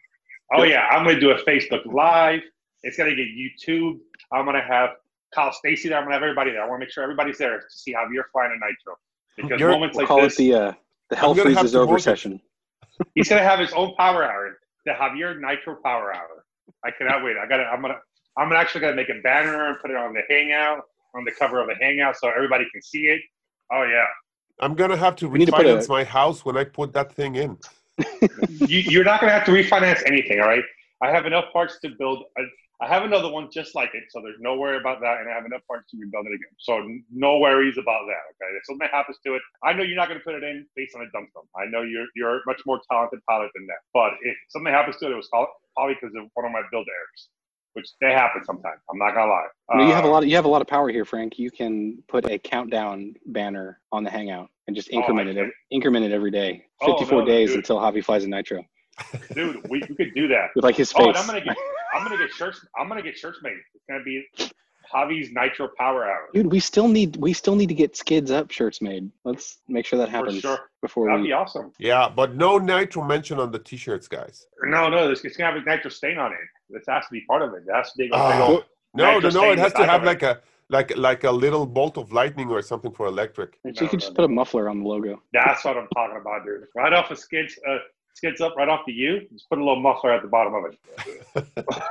[0.54, 2.40] Oh yeah, I'm gonna do a Facebook Live.
[2.82, 3.98] It's gonna get YouTube.
[4.32, 4.90] I'm gonna have
[5.34, 5.98] Kyle Stacy there.
[5.98, 6.62] I'm gonna have everybody there.
[6.62, 8.96] I want to make sure everybody's there to see Javier flying a Nitro.
[9.36, 10.72] Because You're- moments we'll like call this, it the uh,
[11.10, 12.40] the hell freezes over host session.
[13.14, 16.44] he's gonna have his own power hour, the Javier Nitro Power Hour.
[16.84, 17.36] I cannot wait.
[17.36, 17.58] I got.
[17.58, 17.98] to I'm gonna.
[18.36, 20.82] I'm actually gonna make a banner and put it on the Hangout,
[21.14, 23.20] on the cover of the Hangout, so everybody can see it.
[23.72, 24.06] Oh yeah.
[24.60, 27.12] I'm gonna have to We need to a- refinance my house when I put that
[27.12, 27.56] thing in.
[28.48, 30.62] you, you're not going to have to refinance anything, all right?
[31.02, 32.24] I have enough parts to build.
[32.38, 32.42] A,
[32.80, 35.34] I have another one just like it, so there's no worry about that, and I
[35.34, 36.54] have enough parts to rebuild it again.
[36.58, 36.78] So
[37.10, 38.22] no worries about that.
[38.38, 40.64] Okay, if something happens to it, I know you're not going to put it in
[40.76, 41.46] based on a dump dump.
[41.56, 43.82] I know you're you're a much more talented pilot than that.
[43.92, 46.86] But if something happens to it, it was probably because of one of my build
[46.86, 47.20] errors,
[47.74, 48.80] which they happen sometimes.
[48.90, 49.46] I'm not gonna lie.
[49.72, 50.22] You, know, you have a Uh, lot.
[50.22, 51.38] Of, you have a lot of power here, Frank.
[51.38, 55.34] You can put a countdown banner on the Hangout and just Oh, increment it.
[55.34, 55.52] can.
[55.70, 56.64] Increment it every day.
[56.80, 57.58] Oh, Fifty-four no, days dude.
[57.58, 58.64] until Javi flies a nitro
[59.34, 59.60] dude.
[59.68, 60.50] We, we could do that.
[60.54, 61.08] with like his Oh, face.
[61.08, 61.56] and I'm gonna get
[61.94, 62.64] I'm gonna get shirts.
[62.78, 63.56] I'm gonna get shirts made.
[63.74, 64.24] It's gonna be
[64.92, 66.28] Javi's Nitro Power Hour.
[66.32, 69.10] Dude, we still need we still need to get skids up shirts made.
[69.24, 70.58] Let's make sure that For happens sure.
[70.80, 71.28] before That'd we.
[71.28, 71.72] be awesome.
[71.78, 74.46] Yeah, but no nitro mention on the t-shirts, guys.
[74.64, 76.38] No, no, it's, it's gonna have a nitro stain on it.
[76.70, 77.62] This has to be part of it.
[77.66, 78.10] It has to be.
[78.12, 78.62] Oh.
[78.94, 79.50] No, no, Nitro no.
[79.52, 80.06] It has to have of it.
[80.06, 83.58] like a like like a little bolt of lightning or something for electric.
[83.64, 85.22] you No, could just no, put a muffler on the logo.
[85.32, 86.64] That's what I'm talking about, dude.
[86.74, 87.78] Right off of skids, uh,
[88.14, 89.26] skids up, right off the U.
[89.32, 91.74] Just put a little muffler at the bottom of it.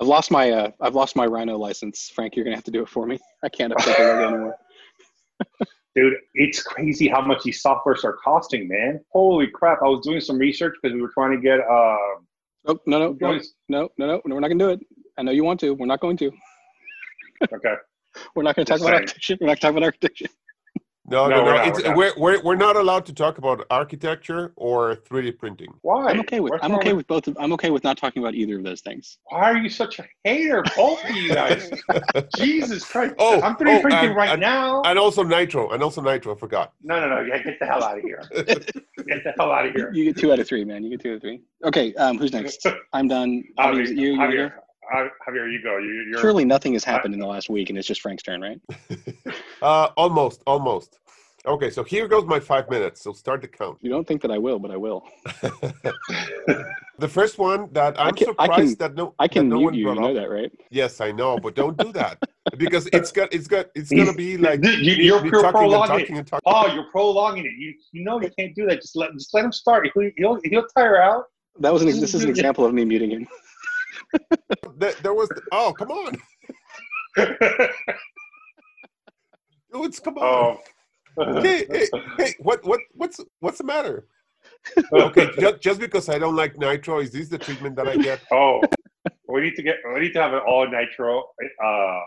[0.00, 2.10] I've lost my uh, I've lost my Rhino license.
[2.14, 3.18] Frank, you're gonna have to do it for me.
[3.42, 4.56] I can't update the logo anymore.
[5.94, 9.00] Dude, it's crazy how much these softwares are costing, man.
[9.12, 9.78] Holy crap!
[9.82, 11.60] I was doing some research because we were trying to get.
[11.60, 11.96] Uh,
[12.66, 14.20] Oh no no no no no no no!
[14.24, 14.80] We're not gonna do it.
[15.18, 15.74] I know you want to.
[15.74, 16.30] We're not going to.
[17.52, 17.74] okay.
[18.34, 18.94] We're not gonna talk about saying.
[18.94, 19.36] architecture.
[19.40, 20.26] We're not talking about architecture.
[21.04, 21.44] No, No, no, no.
[21.44, 21.96] we're not, it's, we're not.
[21.96, 25.72] we're, we're we're not allowed to talk about architecture or 3D printing.
[25.82, 26.06] Why?
[26.10, 27.26] I'm okay with What's I'm okay with both.
[27.26, 29.18] Of, I'm okay with not talking about either of those things.
[29.28, 31.70] Why are you such a hater, both of you guys?
[32.36, 33.14] Jesus Christ!
[33.18, 34.82] Oh, I'm 3D oh, printing and- right and- now.
[34.82, 35.70] And also nitro.
[35.70, 36.36] And also nitro.
[36.36, 36.72] I forgot.
[36.82, 37.20] no, no, no!
[37.22, 38.22] Yeah, get the hell out of here!
[39.08, 39.90] Get the hell out of here!
[39.92, 40.84] You get two out of three, man.
[40.84, 41.42] You get two out of three.
[41.64, 42.64] Okay, um, who's next?
[42.92, 43.42] I'm done.
[43.58, 44.12] Javi, Javier, is it you?
[44.12, 44.52] You Javier,
[44.92, 45.04] there?
[45.04, 45.78] Javier, Javier, you go.
[45.78, 48.40] You, you're, Surely nothing has happened in the last week, and it's just Frank's turn,
[48.40, 48.60] right?
[49.62, 50.98] Uh, almost, almost.
[51.46, 53.00] Okay, so here goes my five minutes.
[53.00, 53.78] So start the count.
[53.80, 55.06] You don't think that I will, but I will.
[56.98, 59.64] The first one that I'm can- surprised can- that no I can that no mute
[59.64, 59.88] one you.
[59.88, 60.14] You know up.
[60.14, 60.52] that, right?
[60.70, 62.18] Yes, I know, but don't do that
[62.58, 65.44] because it's got it's got it's gonna be like You- you- me- you're me pure
[65.44, 66.42] and prolonging talking and talking.
[66.46, 67.52] Oh, you're prolonging it.
[67.58, 68.80] You you know you can't do that.
[68.82, 69.88] Just let just let him start.
[69.94, 71.24] He'll he'll, he'll tire out.
[71.58, 71.88] That was an.
[71.88, 73.26] This is an example of me muting him.
[74.76, 76.16] There, there was oh come on,
[79.72, 80.58] dudes, come on.
[80.58, 81.42] oh.
[81.42, 81.88] Hey, hey,
[82.18, 84.06] hey, what what what's what's the matter?
[84.92, 88.20] Okay, just, just because I don't like nitro, is this the treatment that I get?
[88.32, 88.60] Oh,
[89.28, 91.24] we need to get we need to have an all nitro
[91.64, 92.00] uh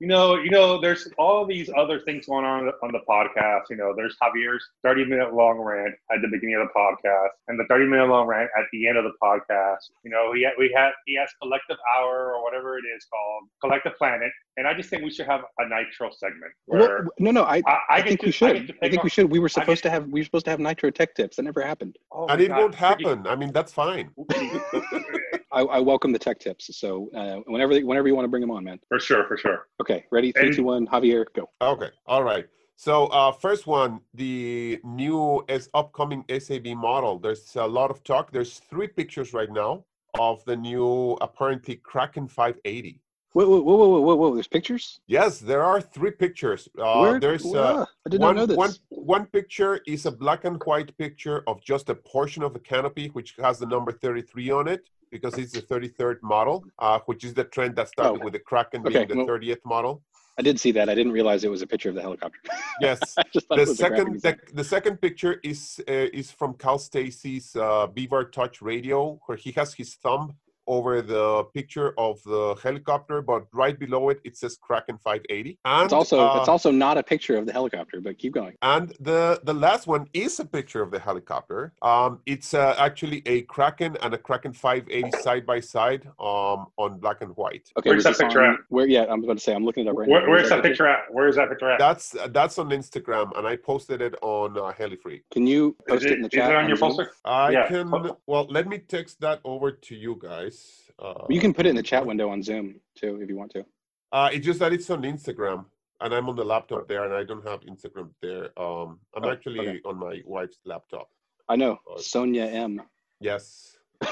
[0.00, 3.62] you know, you know, there's all these other things going on on the podcast.
[3.70, 7.58] You know, there's Javier's 30 minute long rant at the beginning of the podcast, and
[7.58, 9.78] the 30 minute long rant at the end of the podcast.
[10.04, 13.44] You know, he had, we had he has collective hour or whatever it is called,
[13.60, 17.30] collective planet, and I just think we should have a Nitro segment where Well, no,
[17.30, 18.52] no, I, I, I, I, think to, we should.
[18.54, 19.30] get to I pick think we should.
[19.30, 20.08] We were supposed get- to have.
[20.08, 21.36] We were supposed to have Nitro Tech Tips.
[21.36, 21.96] That never happened.
[22.10, 23.26] Oh and it God, won't happen.
[23.26, 24.10] I mean, that's fine.
[25.52, 26.74] I, I welcome the tech tips.
[26.76, 28.80] So uh, whenever whenever you want to bring them on, man.
[28.88, 29.68] For sure, for sure.
[29.80, 30.32] Okay, ready?
[30.32, 30.86] Three, And- two, one.
[30.86, 31.48] Javier, go.
[31.60, 31.90] Okay.
[32.06, 32.46] All right.
[32.76, 37.18] So uh, first one, the new as upcoming SAB model.
[37.18, 38.32] There's a lot of talk.
[38.32, 39.84] There's three pictures right now
[40.18, 43.00] of the new apparently Kraken 580.
[43.34, 44.34] Whoa, whoa, whoa, whoa, whoa, whoa!
[44.34, 45.00] There's pictures.
[45.06, 46.68] Yes, there are three pictures.
[46.78, 47.18] Uh, Where?
[47.20, 48.56] there's uh, I did one, not know this.
[48.56, 52.58] one one picture is a black and white picture of just a portion of the
[52.60, 57.24] canopy, which has the number 33 on it because it's the 33rd model, uh, which
[57.24, 58.24] is the trend that started Oh.
[58.24, 60.02] with the Kraken Okay, being the well- 30th model.
[60.38, 60.88] I did see that.
[60.88, 62.38] I didn't realize it was a picture of the helicopter.
[62.80, 62.98] Yes.
[63.14, 66.78] The it was a graphic second the, the second picture is uh, is from Kyle
[66.78, 70.34] Stacy's uh, V-Bar Touch radio, where he has his thumb
[70.66, 75.58] over the picture of the helicopter, but right below it it says Kraken 580.
[75.64, 78.54] And It's also uh, it's also not a picture of the helicopter, but keep going.
[78.62, 81.72] and the the last one is a picture of the helicopter.
[81.82, 86.98] Um, it's uh, actually a Kraken and a Kraken 580 side by side um, on
[87.00, 87.66] black and white.
[87.78, 88.60] Okay, Where's that picture on- at?
[88.68, 88.86] Where?
[88.86, 90.30] Yeah, I'm about to say I'm looking it up right Where, now.
[90.30, 91.00] where's that picture at?
[91.16, 91.78] Where's that picture at?
[91.86, 92.06] That's
[92.38, 95.22] that's on Instagram, and I posted it on uh, HeliFreak.
[95.32, 96.42] Can you Is post it, it in the chat?
[96.44, 96.50] is chat?
[96.52, 97.06] it on your poster?
[97.24, 97.66] I Yeah.
[97.68, 97.84] can.
[98.26, 100.51] Well, let me text that over to you guys.
[100.98, 103.50] Uh, You can put it in the chat window on Zoom too, if you want
[103.52, 103.64] to.
[104.12, 105.64] Uh, it's just that it's on Instagram,
[106.00, 108.44] and I'm on the laptop there, and I don't have Instagram there.
[108.58, 109.80] Um, I'm Oh, actually okay.
[109.84, 111.08] on my wife's laptop.
[111.48, 111.96] I know Oh.
[111.98, 112.82] Sonia M.
[113.20, 113.78] Yes.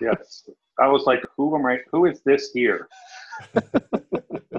[0.00, 0.48] Yes.
[0.80, 1.78] I was like, who am I?
[1.90, 2.88] Who is this here?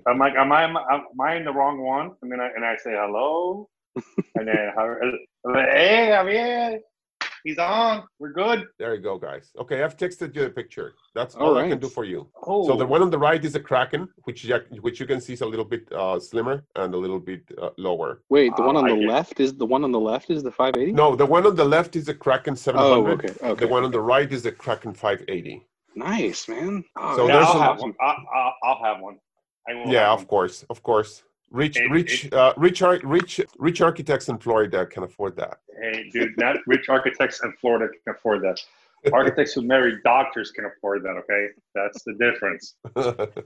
[0.08, 0.78] I'm like, am I, am
[1.22, 2.12] I in the wrong one?
[2.22, 3.70] And then I, and I say hello,
[4.36, 4.96] and then how,
[5.46, 6.80] I'm like, hey, Javier,
[7.44, 8.04] he's on.
[8.20, 8.68] We're good.
[8.78, 9.52] There you go, guys.
[9.60, 10.94] Okay, I've texted you a picture.
[11.16, 12.28] That's All all I can do for you.
[12.44, 15.20] Oh, So the one on the right is a Kraken, which you, which you can
[15.22, 18.22] see is a little bit uh, slimmer and a little bit uh, lower.
[18.30, 20.30] Wait, the Ah, one on I the get- left is the one on the left
[20.30, 20.92] is the 580.
[20.94, 22.86] No, the one on the left is a Kraken 700.
[22.92, 23.66] Oh, okay, okay.
[23.66, 25.66] The one on the right is a Kraken 580.
[25.96, 26.84] Nice, man.
[26.98, 27.94] Oh, So yeah, there's I'll some- have one.
[28.02, 29.20] I, I, I'll have one.
[29.86, 31.24] Yeah, of course, of course.
[31.52, 35.60] Rich, It- rich, uh, rich, rich, rich architects in Florida can afford that.
[35.82, 38.60] Hey, dude, not rich architects in Florida can afford that.
[39.14, 41.12] Architects who marry doctors can afford that.
[41.12, 42.76] Okay, that's the difference.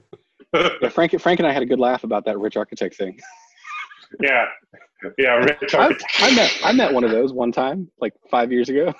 [0.52, 3.18] Yeah, Frank, Frank and I had a good laugh about that rich architect thing.
[4.20, 4.46] yeah,
[5.18, 5.96] yeah, rich I.
[6.20, 8.94] I met I met one of those one time, like five years ago.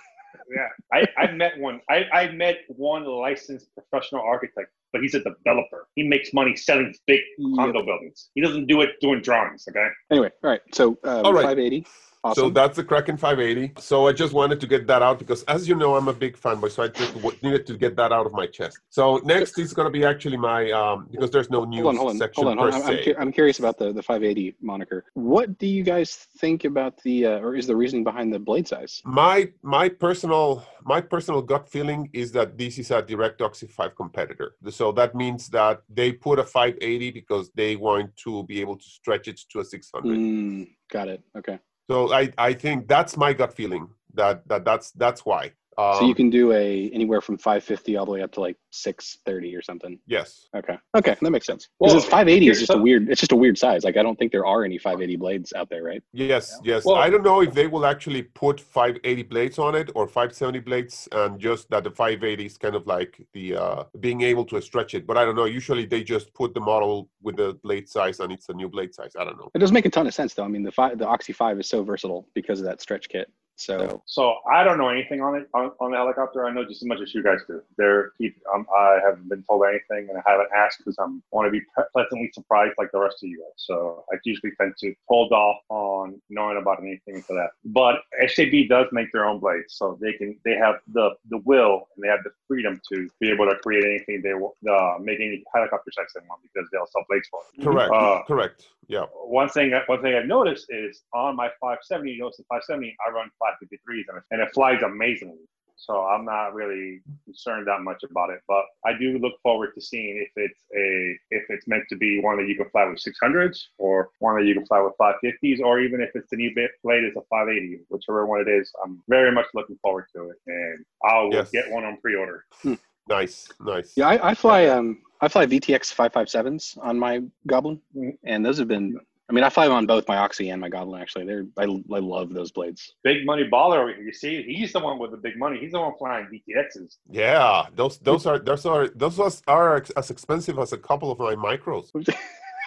[0.54, 1.80] Yeah, I, I met one.
[1.90, 5.88] I, I met one licensed professional architect, but he's a developer.
[5.94, 7.20] He makes money selling big
[7.56, 8.30] condo buildings.
[8.34, 9.64] He doesn't do it doing drawings.
[9.68, 9.88] Okay.
[10.10, 10.60] Anyway, all right.
[10.72, 11.44] So um, All right.
[11.44, 11.86] 580.
[12.32, 13.74] So that's the Kraken 580.
[13.80, 16.38] So I just wanted to get that out because, as you know, I'm a big
[16.38, 16.70] fanboy.
[16.70, 18.78] So I just needed to get that out of my chest.
[18.88, 21.96] So next is going to be actually my um because there's no news hold on,
[21.96, 22.72] hold on, section hold on.
[22.72, 22.90] Hold on.
[22.90, 25.04] I'm, cu- I'm curious about the, the 580 moniker.
[25.14, 28.66] What do you guys think about the, uh, or is the reasoning behind the blade
[28.66, 29.02] size?
[29.04, 33.94] my my personal my personal gut feeling is that this is a direct Oxy 5
[33.96, 34.56] competitor.
[34.70, 38.84] So that means that they put a 580 because they want to be able to
[38.84, 40.18] stretch it to a 600.
[40.18, 41.22] Mm, got it.
[41.36, 41.58] Okay.
[41.90, 45.52] So I I think that's my gut feeling that that that's that's why.
[45.78, 48.56] Um, so you can do a anywhere from 550 all the way up to like
[48.70, 49.98] 630 or something.
[50.06, 50.48] yes.
[50.54, 50.76] Okay.
[50.96, 51.68] Okay, that makes sense.
[51.80, 53.08] Because Well, it's 580 is here's just a weird.
[53.08, 53.84] It's just a weird size.
[53.84, 56.02] Like I don't think there are any 580 blades out there, right?
[56.12, 56.84] Yes, yes.
[56.84, 60.60] Well- I don't know if they will actually put 580 blades on it or 570
[60.60, 64.60] blades, and just that the 580 is kind of like the uh, being able to
[64.60, 65.06] stretch it.
[65.06, 65.44] But I don't know.
[65.44, 68.94] Usually they just put the model with the blade size, and it's a new blade
[68.94, 69.12] size.
[69.18, 69.50] I don't know.
[69.54, 70.44] It does make a ton of sense though.
[70.44, 73.30] I mean, the five, the Oxy 5 is so versatile because of that stretch kit.
[73.56, 76.46] So So I don't know anything on it on, on the helicopter.
[76.46, 77.62] I know just as much as you guys do.
[77.76, 78.12] There.
[78.52, 81.64] Um, I haven't been told anything, and I haven't asked because I'm want to be
[81.92, 83.52] pleasantly surprised like the rest of you guys.
[83.56, 87.50] So I usually tend to hold off on knowing about anything for that.
[87.64, 90.36] But SAB does make their own blades, so they can.
[90.44, 93.84] They have the the will and they have the freedom to be able to create
[93.84, 97.40] anything they want, uh, make any helicopter size they want because they'll sell blades for
[97.56, 97.64] it.
[97.64, 97.92] Correct.
[97.92, 98.66] Uh, Correct.
[98.88, 99.06] Yeah.
[99.26, 103.10] one thing one thing I've noticed is on my 570, you notice the 570, I
[103.10, 105.38] run 553s and it, and it flies amazingly.
[105.76, 109.80] So I'm not really concerned that much about it, but I do look forward to
[109.80, 113.02] seeing if it's a if it's meant to be one that you can fly with
[113.02, 116.52] 600s or one that you can fly with 550s, or even if it's the new
[116.54, 118.70] bit blade is a 580, whichever one it is.
[118.84, 121.50] I'm very much looking forward to it, and I will Yes.
[121.50, 122.44] get one on pre-order.
[122.62, 122.74] Hmm.
[123.08, 123.48] Nice.
[123.60, 123.92] Nice.
[123.96, 127.80] yeah, I, I fly um I fly VTX 557s on my Goblin,
[128.24, 128.98] and those have been.
[129.30, 131.00] I mean, I fly them on both my Oxy and my Goblin.
[131.00, 132.94] Actually, they're I, I love those blades.
[133.04, 134.02] Big money baller over here.
[134.02, 135.58] You see, he's the one with the big money.
[135.58, 136.98] He's the one flying VTXs.
[137.10, 141.18] Yeah, those those are those are those was, are as expensive as a couple of
[141.18, 141.90] my micros.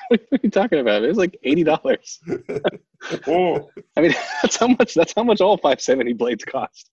[0.10, 1.04] what are you talking about?
[1.04, 2.20] It was like eighty dollars.
[3.28, 4.96] Oh, I mean, that's how much.
[4.96, 6.90] That's how much all 570 blades cost.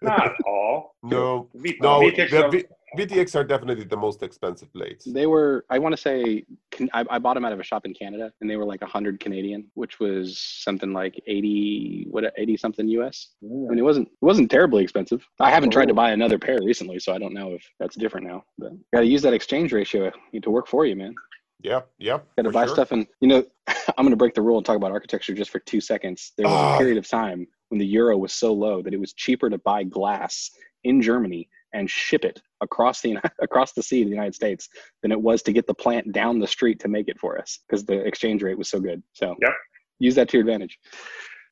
[0.00, 0.96] not all.
[1.02, 2.64] No, V- no, VTX the are- V-
[2.96, 5.04] VTX are definitely the most expensive blades.
[5.04, 5.66] They were.
[5.68, 6.44] I want to say.
[6.70, 8.82] can- I, I bought them out of a shop in Canada, and they were like
[8.82, 12.06] hundred Canadian, which was something like eighty.
[12.10, 13.28] What eighty something US.
[13.42, 14.08] I mean, it wasn't.
[14.08, 15.22] It wasn't terribly expensive.
[15.40, 15.96] I haven't tried to Oh.
[15.96, 18.44] buy another pair recently, so I don't know if that's different now.
[18.58, 20.10] But got to use that exchange ratio
[20.42, 21.14] to work for you, man.
[21.62, 22.26] Yep, yep.
[22.36, 22.74] Got to buy sure.
[22.74, 25.50] stuff, and you know, I'm going to break the rule and talk about architecture just
[25.50, 26.32] for two seconds.
[26.36, 26.74] There was Ah.
[26.74, 29.58] a period of time when the euro was so low that it was cheaper to
[29.58, 30.50] buy glass
[30.84, 34.68] in Germany and ship it across the across the sea to the United States
[35.02, 37.58] than it was to get the plant down the street to make it for us
[37.68, 39.02] because the exchange rate was so good.
[39.12, 39.52] So Yep.
[39.98, 40.78] use that to your advantage.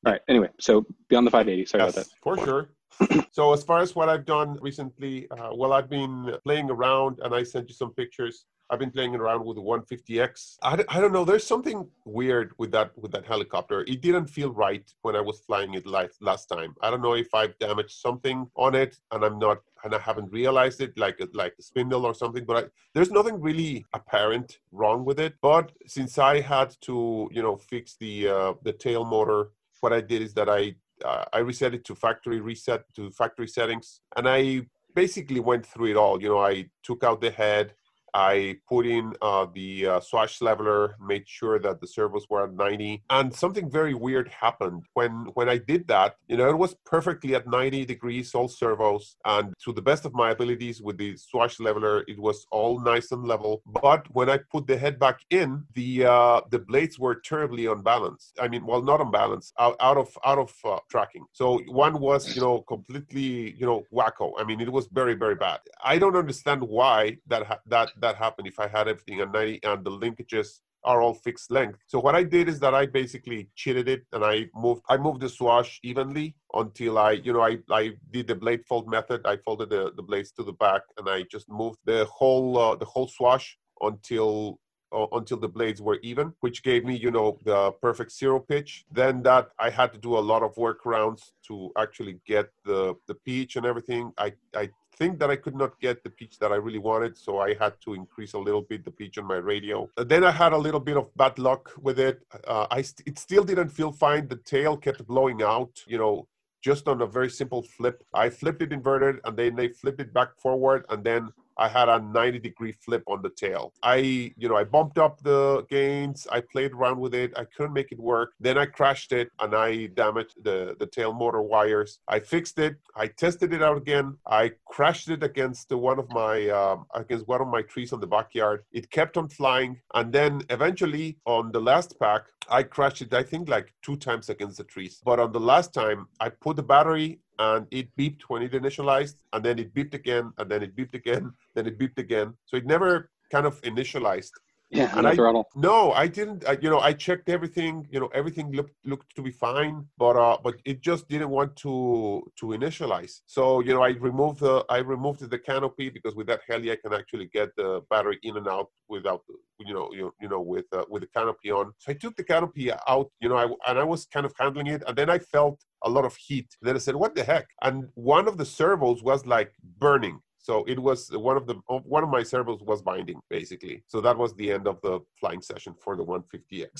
[0.05, 0.21] All right.
[0.29, 1.65] Anyway, so beyond the 580.
[1.65, 2.07] Sorry about that.
[2.23, 2.69] For sure.
[3.31, 7.35] so as far as what I've done recently, uh, well, I've been playing around, and
[7.35, 8.45] I sent you some pictures.
[8.69, 10.57] I've been playing around with the 150X.
[10.61, 11.23] I, don't- know.
[11.23, 13.81] There's something weird with that with that helicopter.
[13.87, 16.75] It didn't feel right when I was flying it last last time.
[16.81, 20.31] I don't know if I've damaged something on it, and I'm not, and I haven't
[20.31, 22.43] realized it, like like a spindle or something.
[22.43, 25.35] But I, there's nothing really apparent wrong with it.
[25.41, 30.01] But since I had to, you know, fix the uh, the tail motor, what I
[30.01, 30.75] did is that I
[31.05, 35.91] uh, I reset it to factory reset to factory settings, and I basically went through
[35.91, 36.21] it all.
[36.21, 37.73] You know, I took out the head,
[38.13, 42.53] I put in uh, the uh, swash leveler, made sure that the servos were at
[42.53, 46.15] 90, and something very weird happened when when I did that.
[46.27, 50.13] You know, it was perfectly at 90 degrees, all servos, and to the best of
[50.13, 53.61] my abilities with the swash leveler, it was all nice and level.
[53.65, 58.37] But when I put the head back in, the uh, the blades were terribly unbalanced.
[58.41, 61.25] I mean, well, not unbalanced, out, out of out of uh, tracking.
[61.31, 64.33] So one was, you know, completely, you know, wacko.
[64.37, 65.59] I mean, it was very very bad.
[65.83, 68.47] I don't understand why that ha- that that happened.
[68.47, 71.79] If I had everything 90 and the linkages are all fixed length.
[71.87, 75.21] So what I did is that I basically cheated it and I moved I moved
[75.21, 79.21] the swash evenly until I, you know, I, I did the blade fold method.
[79.25, 82.75] I folded the, the blades to the back and I just moved the whole uh,
[82.75, 84.59] the whole swash until
[84.93, 88.85] uh, until the blades were even, which gave me, you know, the perfect zero pitch.
[88.89, 93.15] Then that I had to do a lot of workarounds to actually get the the
[93.15, 94.13] pitch and everything.
[94.17, 97.39] I I think that I could not get the pitch that I really wanted, so
[97.39, 99.89] I had to increase a little bit the pitch on my radio.
[99.97, 102.17] Uh, Then I had a little bit of bad luck with it.
[102.47, 104.27] Uh, I st- it still didn't feel fine.
[104.27, 105.73] The tail kept blowing out.
[105.87, 106.27] You know,
[106.61, 108.03] just on a very simple flip.
[108.13, 111.89] I flipped it inverted and then they flipped it back forward and then I had
[111.89, 113.73] a 90 degree flip on the tail.
[113.83, 116.27] I, you know, I bumped up the gains.
[116.31, 117.33] I played around with it.
[117.35, 118.33] I couldn't make it work.
[118.39, 121.99] Then I crashed it and I damaged the, the tail motor wires.
[122.07, 122.75] I fixed it.
[122.95, 124.17] I tested it out again.
[124.27, 128.07] I crashed it against one of my, um, against one of my trees on the
[128.07, 128.63] backyard.
[128.71, 129.79] It kept on flying.
[129.93, 134.29] And then eventually on the last pack, I crashed it, I think like two times
[134.29, 135.01] against the trees.
[135.03, 139.15] But on the last time, I put the battery and it beeped when it initialized,
[139.33, 142.33] and then it beeped again, and then it beeped again, then it beeped again.
[142.45, 144.31] So it never kind of initialized.
[144.69, 145.47] Yeah, And I- throttle.
[145.55, 146.45] No, I didn't.
[146.45, 147.87] I, you know, I checked everything.
[147.89, 151.55] You know, everything looked looked to be fine, but uh, but it just didn't want
[151.57, 153.21] to to initialize.
[153.27, 156.75] So you know, I removed the I removed the canopy because with that heli, I
[156.75, 159.21] can actually get the battery in and out without
[159.59, 161.71] you know you, you know with uh, with the canopy on.
[161.77, 163.09] So I took the canopy out.
[163.21, 165.89] You know, I and I was kind of handling it, and then I felt a
[165.89, 166.49] lot of heat.
[166.61, 170.19] Then I said, "What the heck?" And one of the servos was like burning.
[170.47, 171.55] So it was one of the
[171.97, 173.83] one of my servos was binding basically.
[173.91, 176.73] So that was the end of the flying session for the 150X.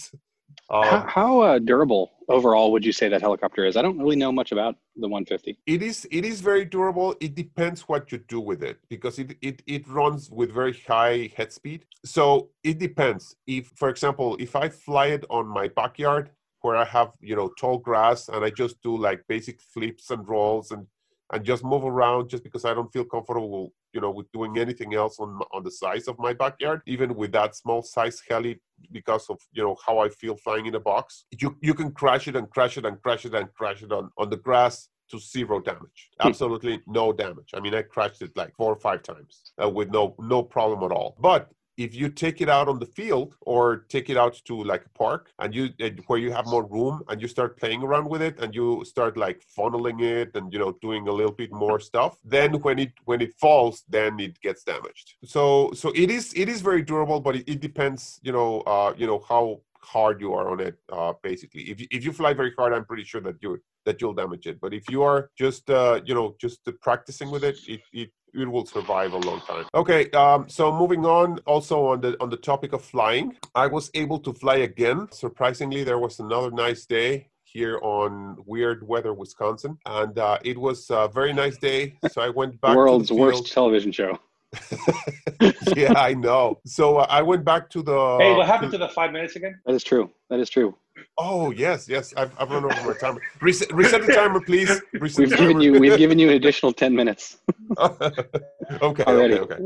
[0.71, 3.75] how Um, how uh, durable overall would you say that helicopter is?
[3.75, 5.59] I don't really know much about the 150.
[5.75, 7.09] it is it is very durable.
[7.25, 11.17] It depends what you do with it because it it, it runs with very high
[11.37, 11.79] head speed.
[12.15, 12.23] So
[12.69, 13.23] it depends.
[13.57, 16.25] If for example, if I fly it on my backyard
[16.61, 20.21] where I have you know tall grass and I just do like basic flips and
[20.35, 20.87] rolls and
[21.33, 24.93] and just move around just because I don't feel comfortable, you know, with doing anything
[24.93, 28.59] else on on the size of my backyard, even with that small size heli,
[28.91, 31.25] because of you know how I feel flying in a box.
[31.39, 34.09] You you can crash it and crash it and crash it and crash it on
[34.17, 36.09] on the grass to zero damage.
[36.19, 36.29] Hmm.
[36.29, 37.51] Absolutely no damage.
[37.53, 40.83] I mean, I crashed it like four or five times uh, with no no problem
[40.83, 41.17] at all.
[41.19, 44.85] But if you take it out on the field or take it out to like
[44.85, 45.69] a park and you
[46.07, 49.15] where you have more room and you start playing around with it and you start
[49.15, 52.93] like funneling it and you know doing a little bit more stuff, then when it
[53.05, 55.15] when it falls, then it gets damaged.
[55.23, 58.93] So so it is it is very durable, but it, it depends, you know, uh,
[58.97, 62.33] you know how hard you are on it uh, basically if you, if you fly
[62.33, 65.29] very hard i'm pretty sure that you that you'll damage it but if you are
[65.37, 69.41] just uh, you know just practicing with it it, it it will survive a long
[69.41, 69.65] time.
[69.73, 73.89] Okay, um, so moving on, also on the on the topic of flying, I was
[73.93, 75.07] able to fly again.
[75.11, 80.89] Surprisingly, there was another nice day here on weird weather Wisconsin, and uh, it was
[80.89, 81.97] a very nice day.
[82.11, 82.73] So I went back.
[82.73, 84.19] To World's worst television show.
[85.75, 86.59] yeah, I know.
[86.65, 88.17] So uh, I went back to the.
[88.19, 89.59] Hey, what happened to, to the five minutes again?
[89.65, 90.11] That is true.
[90.29, 90.75] That is true.
[91.17, 92.13] Oh yes, yes.
[92.15, 93.21] I've, I've run over my timer.
[93.41, 94.81] Reset, reset the timer, please.
[94.93, 97.37] Reset we've given you we've given you an additional ten minutes.
[97.79, 99.39] okay, Already.
[99.39, 99.63] okay, okay.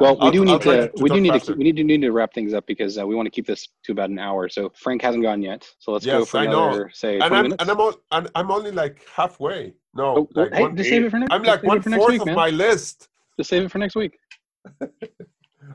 [0.00, 1.52] well, we do need to, to we do need faster.
[1.52, 3.46] to we need to need to wrap things up because uh, we want to keep
[3.46, 4.48] this to about an hour.
[4.48, 5.66] So Frank hasn't gone yet.
[5.78, 6.90] So let's yes, go for I another know.
[6.92, 7.56] say and I'm, minutes.
[7.60, 9.72] And I'm, all, and I'm only like halfway.
[9.94, 11.32] No, oh, like hey, just save it for next.
[11.32, 12.36] I'm like one fourth week, of man.
[12.36, 13.08] my list.
[13.38, 14.18] Just save it for next week.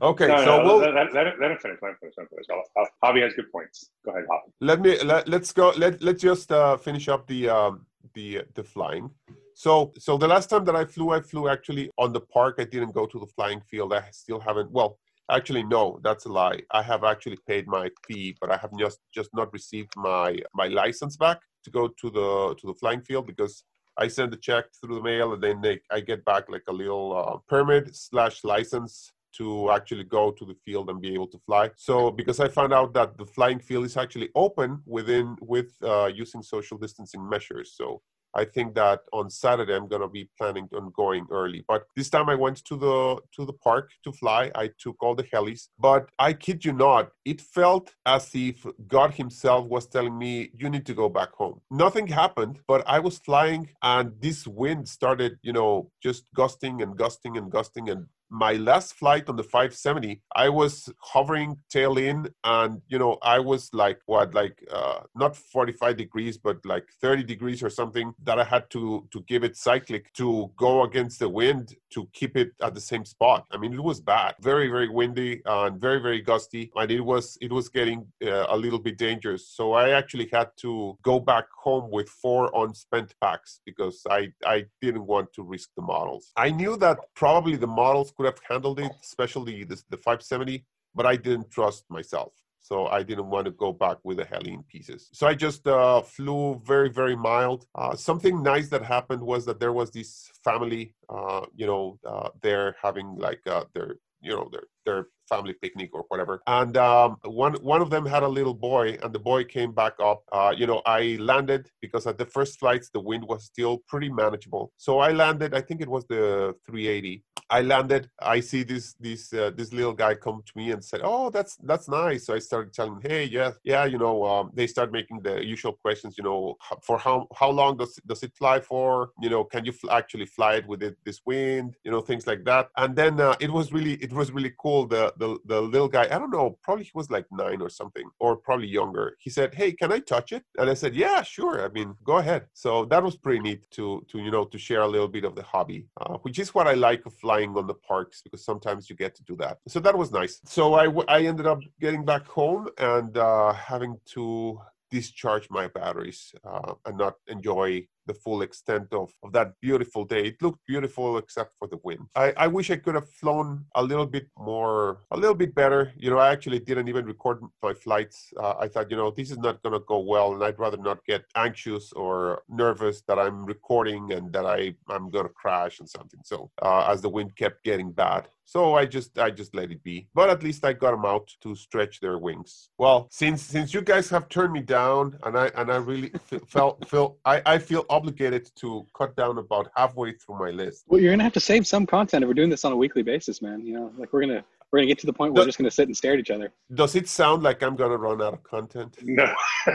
[0.01, 1.77] Okay, no, so no, we'll let, let, let, him finish.
[1.81, 2.13] Let him finish.
[2.17, 2.89] Let him finish.
[3.03, 3.89] Javi has good points.
[4.05, 4.51] Go ahead, Javi.
[4.61, 5.73] Let me let, let's go.
[5.77, 9.09] Let let's just uh, finish up the um, the the flying.
[9.53, 12.55] So so the last time that I flew, I flew actually on the park.
[12.59, 13.93] I didn't go to the flying field.
[13.93, 14.71] I still haven't.
[14.71, 14.99] Well,
[15.31, 16.61] actually, no, that's a lie.
[16.71, 20.67] I have actually paid my fee, but I have just just not received my my
[20.67, 23.63] license back to go to the to the flying field because
[23.97, 26.71] I send the check through the mail and then they, I get back like a
[26.71, 31.39] little uh, permit slash license to actually go to the field and be able to
[31.45, 31.71] fly.
[31.75, 36.07] So because I found out that the flying field is actually open within with uh,
[36.07, 37.73] using social distancing measures.
[37.75, 38.01] So
[38.37, 41.65] I think that on Saturday I'm gonna be planning on going early.
[41.67, 44.51] But this time I went to the to the park to fly.
[44.53, 49.13] I took all the helis, but I kid you not, it felt as if God
[49.13, 53.17] Himself was telling me, "You need to go back home." Nothing happened, but I was
[53.17, 58.53] flying, and this wind started, you know, just gusting and gusting and gusting and my
[58.53, 63.69] last flight on the 570 i was hovering tail in and you know i was
[63.73, 68.43] like what like uh, not 45 degrees but like 30 degrees or something that i
[68.43, 72.73] had to to give it cyclic to go against the wind to keep it at
[72.75, 73.45] the same spot.
[73.51, 74.35] I mean it was bad.
[74.41, 78.57] Very very windy and very very gusty and it was it was getting uh, a
[78.57, 79.47] little bit dangerous.
[79.49, 84.65] So i actually had to go back home with four unspent packs because i i
[84.81, 86.31] didn't want to risk the models.
[86.35, 90.65] I knew that probably the models could have handled it, especially the, the 570,
[90.95, 92.33] but I didn't trust myself.
[92.59, 95.09] So I didn't want to go back with the heli in pieces.
[95.13, 97.65] So I just uh, flew very, very mild.
[97.73, 102.29] Uh, something nice that happened was that there was this family, uh, you know, uh,
[102.41, 106.41] they're having like uh, their, you know, their their family picnic or whatever.
[106.47, 109.93] And um, one one of them had a little boy, and the boy came back
[110.09, 110.23] up.
[110.31, 114.09] Uh, you know, I landed because at the first flights the wind was still pretty
[114.09, 114.71] manageable.
[114.77, 115.53] So I landed.
[115.53, 117.23] I think it was the 380.
[117.49, 118.09] I landed.
[118.19, 121.55] I see this this uh, this little guy come to me and said, "Oh, that's
[121.63, 124.91] that's nice." So I started telling him, "Hey, yeah, yeah, you know." Um, they start
[124.91, 126.15] making the usual questions.
[126.17, 129.11] You know, for how how long does does it fly for?
[129.21, 131.77] You know, can you fl- actually fly it with it, this wind?
[131.85, 132.67] You know, things like that.
[132.75, 136.03] And then uh, it was really it was really cool the the the little guy
[136.03, 139.15] i don't know probably he was like nine or something or probably younger.
[139.19, 140.43] He said hey can i touch it?
[140.57, 141.63] And i said yeah sure.
[141.65, 142.47] I mean go ahead.
[142.53, 145.35] So that was pretty neat to to you know to share a little bit of
[145.35, 148.89] the hobby uh, which is what i like of flying on the parks because sometimes
[148.89, 149.57] you get to do that.
[149.67, 150.39] So that was nice.
[150.45, 150.85] So i
[151.17, 154.59] i ended up getting back home and uh, having to
[154.89, 160.25] discharge my batteries uh, and not enjoy the full extent of, of that beautiful day.
[160.25, 162.07] It looked beautiful except for the wind.
[162.15, 165.93] I, I wish I could have flown a little bit more, a little bit better.
[165.97, 168.31] You know, I actually didn't even record my flights.
[168.39, 170.77] Uh, I thought, you know, this is not going to go well, and I'd rather
[170.77, 175.79] not get anxious or nervous that I'm recording and that I, I'm going to crash
[175.79, 176.21] and something.
[176.23, 178.27] So uh, as the wind kept getting bad.
[178.47, 180.07] So I just I just let it be.
[180.15, 182.69] But at least I got them out to stretch their wings.
[182.77, 186.13] Well, since since you guys have turned me down, and I and I really
[186.47, 190.83] felt feel I I feel obligated to cut down about halfway through my list.
[190.87, 193.03] Well, you're gonna have to save some content if we're doing this on a weekly
[193.13, 193.65] basis, man.
[193.65, 195.71] You know, like we're gonna we're gonna get to the point where we're just gonna
[195.71, 196.51] sit and stare at each other.
[196.81, 198.95] Does it sound like I'm gonna run out of content?
[199.19, 199.27] No,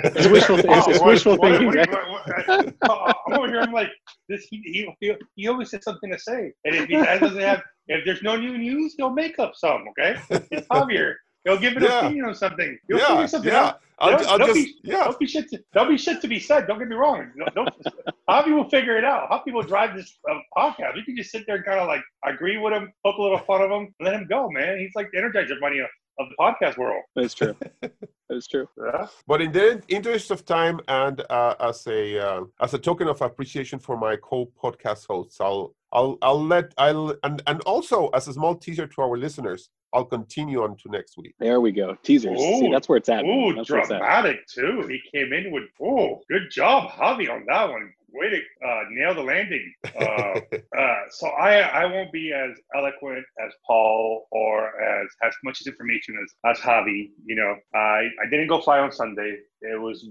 [0.04, 1.66] it's wishful, it's, oh, it's wishful thinking.
[1.66, 3.60] What, what, what, uh, oh, oh, I'm over here.
[3.60, 3.90] I'm like,
[4.28, 4.46] this.
[4.50, 8.22] He, he, he always has something to say, and if he doesn't have, if there's
[8.22, 9.84] no new news, he'll make up some.
[9.90, 11.14] Okay, it's Javier.
[11.45, 12.01] He'll give an Yeah.
[12.07, 12.78] opinion on something.
[12.88, 13.64] He'll yeah, figure something yeah.
[13.64, 13.80] out.
[13.99, 15.05] I'll, Don't- I'll don't just be- yeah.
[15.05, 15.49] Don't be shit.
[15.51, 16.66] To, don't be shit to be said.
[16.66, 17.30] Don't get me wrong.
[17.38, 17.95] Don't, don't,
[18.28, 19.28] how people figure it out?
[19.28, 20.97] How people drive this uh, podcast?
[20.97, 23.38] You can just sit there and kind of like agree with him, poke a little
[23.38, 24.78] fun of him, and let him go, man.
[24.80, 25.86] He's like the energizer bunny of,
[26.18, 27.03] of the podcast world.
[27.14, 27.55] That's true.
[28.28, 28.66] That's true.
[28.82, 29.07] Yeah.
[29.26, 33.20] But in the interest of time and uh, as a uh, as a token of
[33.20, 38.32] appreciation for my co-podcast hosts, I'll I'll I'll let I'll and and also as a
[38.32, 41.34] small teaser to our listeners, I'll continue on to next week.
[41.38, 41.95] There we go.
[42.03, 42.38] Teasers.
[42.38, 43.24] See, that's where it's at.
[43.24, 43.99] Ooh, That's where it's at.
[43.99, 44.86] dramatic too.
[44.88, 47.93] He came in with oh, good job, Javi, on that one.
[48.14, 49.72] Way to uh, nail the landing.
[49.99, 50.40] Uh,
[50.78, 56.18] uh, so I I won't be as eloquent as Paul or as as much information
[56.22, 57.11] as as Javi.
[57.24, 59.38] You know, I I didn't go fly on Sunday.
[59.62, 60.07] It was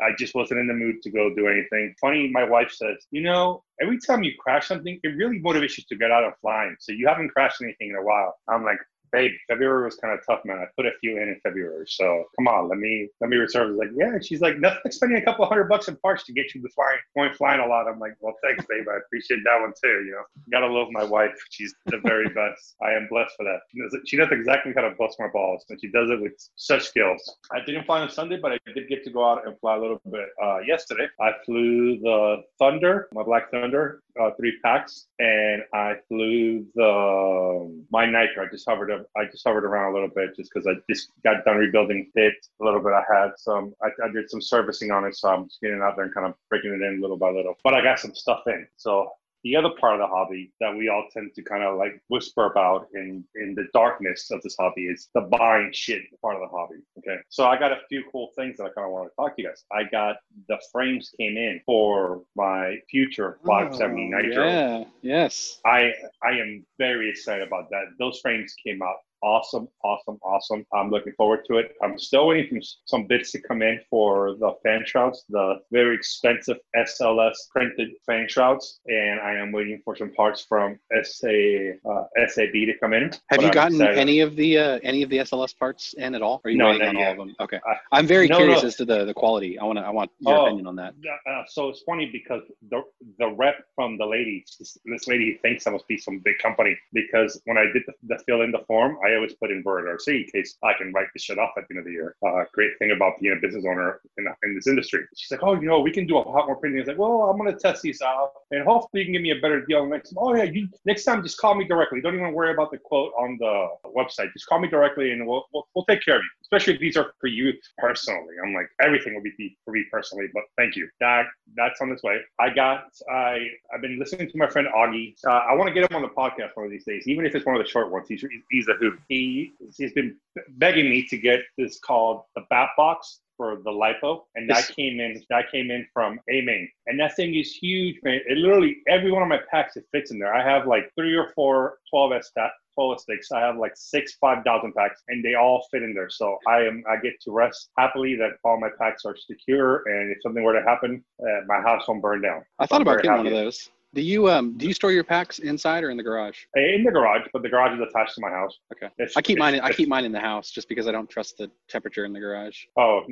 [0.00, 1.94] I just wasn't in the mood to go do anything.
[2.00, 5.84] Funny, my wife says, you know, every time you crash something, it really motivates you
[5.88, 6.74] to get out of flying.
[6.80, 8.34] So you haven't crashed anything in a while.
[8.48, 8.78] I'm like,
[9.12, 10.58] babe, February was kind of tough, man.
[10.58, 13.68] I put a few in in February, so come on, let me let me reserve.
[13.68, 14.18] I was like, yeah.
[14.20, 16.68] She's like, nothing like spending a couple hundred bucks in parts to get you to
[16.70, 17.88] flying, point flying a lot.
[17.88, 18.86] I'm like, well, thanks, babe.
[18.90, 20.04] I appreciate that one too.
[20.06, 21.38] You know, gotta love my wife.
[21.50, 22.74] She's the very best.
[22.82, 23.60] I am blessed for that.
[23.70, 26.32] She knows, she knows exactly how to bust my balls, and she does it with
[26.56, 27.22] such skills.
[27.52, 29.80] I didn't fly on Sunday, but I did get to go out and fly a
[29.80, 31.06] little bit uh, yesterday.
[31.20, 38.06] I flew the Thunder, my Black Thunder, uh, three packs, and I flew the my
[38.06, 38.44] Nitro.
[38.44, 39.01] I just hovered up.
[39.16, 42.34] I just hovered around a little bit just because I just got done rebuilding it
[42.60, 42.92] a little bit.
[42.92, 43.74] I had some.
[43.82, 46.26] I, I did some servicing on it, so I'm just getting out there and kind
[46.26, 47.56] of breaking it in little by little.
[47.64, 49.10] But I got some stuff in, so
[49.44, 52.46] the other part of the hobby that we all tend to kind of like whisper
[52.46, 56.48] about in in the darkness of this hobby is the buying shit part of the
[56.48, 56.76] hobby.
[56.98, 59.36] Okay, so I got a few cool things that I kind of want to talk
[59.36, 59.64] to you guys.
[59.72, 60.16] I got
[60.48, 64.46] the frames came in for my future 570 Oh, Nitro.
[64.46, 64.84] Yeah.
[65.02, 65.60] Yes.
[65.66, 67.84] I I am very excited about that.
[67.98, 70.66] Those frames came out awesome, awesome, awesome.
[70.74, 71.74] I'm looking forward to it.
[71.82, 75.94] I'm still waiting for some bits to come in for the fan shrouds, the very
[75.94, 82.04] expensive SLS printed fan shrouds, and I am waiting for some parts from SA uh,
[82.28, 83.10] SAB to come in.
[83.28, 83.98] Have you I'm gotten excited.
[83.98, 86.40] any of the uh, any of the SLS parts in at all?
[86.44, 87.06] Are you No, waiting on yet.
[87.06, 87.36] all of them?
[87.40, 87.58] Okay.
[87.66, 88.68] I- I'm very no, curious no.
[88.68, 89.58] as to the, the quality.
[89.58, 90.44] I want to I want your Oh.
[90.46, 90.94] opinion on that.
[91.28, 92.82] Uh, so it's funny because the
[93.18, 96.76] the rep from the lady, this, this lady thinks I must be some big company
[96.92, 99.84] because when I did the, the fill in the form, I always put in Bird
[99.86, 102.16] RC in case I can write this shit off at the end of the year.
[102.26, 105.04] Uh, great thing about being a business owner in, in this industry.
[105.16, 106.80] She's like, oh, you know, we can do a lot more printing.
[106.80, 109.22] I was like, well, I'm going to test these out and hopefully you can give
[109.22, 110.18] me a better deal next time.
[110.18, 112.00] Oh, yeah, you, next time just call me directly.
[112.00, 114.32] Don't even worry about the quote on the website.
[114.32, 116.96] Just call me directly and we'll, we'll, we'll take care of you, especially if these
[116.96, 118.34] are for you personally.
[118.44, 120.88] I'm like, everything will be for me personally, but thank you.
[121.00, 122.20] That That's on its way.
[122.40, 125.14] I got, I, I've been listening to my friend Augie.
[125.26, 127.34] Uh, I want to get him on the podcast one of these days, even if
[127.34, 128.06] it's one of the short ones.
[128.08, 128.98] He's, he's a hoot.
[129.08, 130.16] He, he's been
[130.50, 135.00] begging me to get this called the Bat Box for the lipo, and that came
[135.00, 135.22] in.
[135.30, 138.20] That came in from Aiming, and that thing is huge, man.
[138.28, 140.34] It literally every one of my packs it fits in there.
[140.34, 142.50] I have like three or four 12s stat.
[142.74, 143.32] 12 sticks.
[143.32, 146.08] I have like six 5,000 packs and they all fit in there.
[146.08, 149.82] So I am, I get to rest happily that all my packs are secure.
[149.86, 152.44] And if something were to happen, uh, my house won't burn down.
[152.58, 153.70] I thought I'm about getting one of those.
[153.94, 156.38] Do you um do you store your packs inside or in the garage?
[156.56, 158.58] In the garage, but the garage is attached to my house.
[158.74, 158.86] Okay.
[158.98, 159.54] It's- I keep mine.
[159.54, 162.12] it's- I keep mine in the house just because I don't trust the temperature in
[162.12, 162.64] the garage.
[162.78, 163.02] Oh,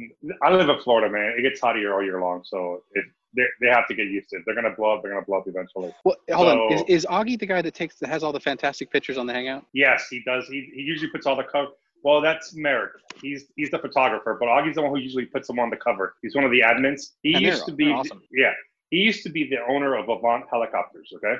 [0.42, 1.34] I live in Florida, man.
[1.38, 3.04] It gets hot here all year long, so it,
[3.36, 4.42] they, they have to get used to it.
[4.46, 5.02] They're gonna blow up.
[5.02, 5.92] They're gonna blow up eventually.
[6.04, 6.72] Well, hold on.
[6.72, 9.34] Is, is Augie the guy that takes that has all the fantastic pictures on the
[9.34, 9.66] Hangout?
[9.74, 10.48] Yes, he does.
[10.48, 11.68] He, he usually puts all the cover.
[12.02, 12.92] Well, that's Merrick.
[13.20, 16.14] He's he's the photographer, but Augie's the one who usually puts them on the cover.
[16.22, 17.10] He's one of the admins.
[17.22, 18.22] He And used to be awesome.
[18.32, 18.52] yeah.
[18.90, 21.12] He used to be the owner of Avant Helicopters.
[21.16, 21.36] Okay,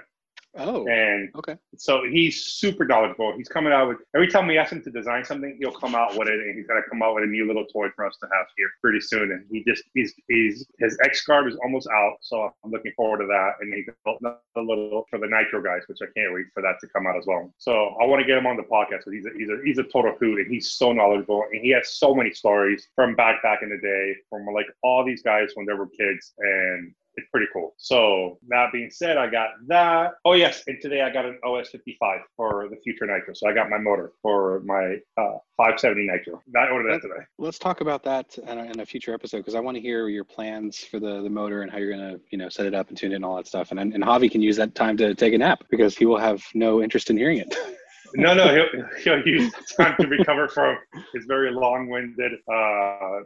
[0.57, 1.57] Oh, and okay.
[1.77, 3.33] so he's super knowledgeable.
[3.37, 6.17] He's coming out with every time we ask him to design something, he'll come out
[6.19, 8.29] with it, and he's gonna come out with a new little toy for us to
[8.33, 9.31] have here pretty soon.
[9.31, 13.19] And he just he's he's his X guard is almost out, so I'm looking forward
[13.19, 13.53] to that.
[13.61, 16.77] And he built a little for the Nitro guys, which I can't wait for that
[16.81, 17.55] to come out as well.
[17.59, 19.79] So I want to get him on the podcast because he's a, he's a he's
[19.79, 23.41] a total hoot, and he's so knowledgeable, and he has so many stories from back
[23.45, 27.29] back in the day, from like all these guys when they were kids, and it's
[27.31, 27.75] pretty cool.
[27.77, 30.13] So that being said, I got that.
[30.25, 33.35] Oh yes, and today I got an OS 55 for the future Nitro.
[33.35, 36.43] So I got my motor for my uh, 570 Nitro.
[36.57, 37.25] I ordered that today.
[37.39, 40.79] Let's talk about that in a, future episode because I want to hear your plans
[40.79, 43.13] for the, the motor and how you're gonna you know set it up and tune
[43.13, 43.71] it and all that stuff.
[43.71, 46.43] And and Javi can use that time to take a nap because he will have
[46.55, 47.55] no interest in hearing it.
[48.15, 50.79] No, no, he'll, he'll use time to recover from
[51.15, 53.21] his very long-winded uh,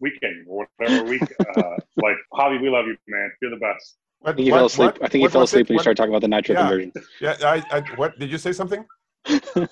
[0.00, 1.22] weekend or whatever week.
[1.40, 3.30] Uh, like Javi, we love you, man.
[3.40, 3.96] You're the best.
[4.20, 4.92] What, I think he what- fell asleep.
[4.94, 5.56] what- I think he what fell was it?
[5.56, 6.60] asleep when you started talking about the nitro Yeah.
[6.60, 6.92] conversion.
[7.20, 8.84] Yeah, I, I, what did you say something?
[9.26, 9.66] oh,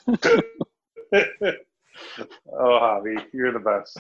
[2.52, 3.98] Javi, you're the best.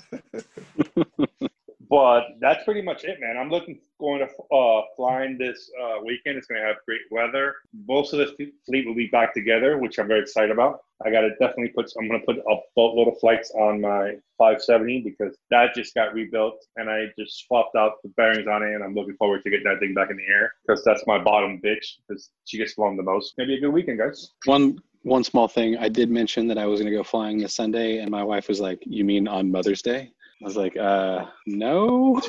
[1.94, 3.36] but that's pretty much it, man.
[3.38, 6.36] I'm looking going to uh, flying this uh, weekend.
[6.36, 7.54] It's going to have great weather.
[7.86, 8.34] Most of the
[8.66, 10.80] fleet will be back together, which I'm very excited about.
[11.06, 11.92] I got to definitely put.
[11.96, 16.14] I'm going to put a boatload of flights on my 570 because that just got
[16.14, 19.50] rebuilt, and I just swapped out the bearings on it, and I'm looking forward to
[19.50, 22.72] getting that thing back in the air because that's my bottom bitch because she gets
[22.72, 23.34] flown the most.
[23.38, 24.32] Maybe a good weekend, guys.
[24.46, 25.76] One one small thing.
[25.76, 28.48] I did mention that I was going to go flying this Sunday, and my wife
[28.48, 30.10] was like, "You mean on Mother's Day?"
[30.42, 32.20] I was like, "Uh, no."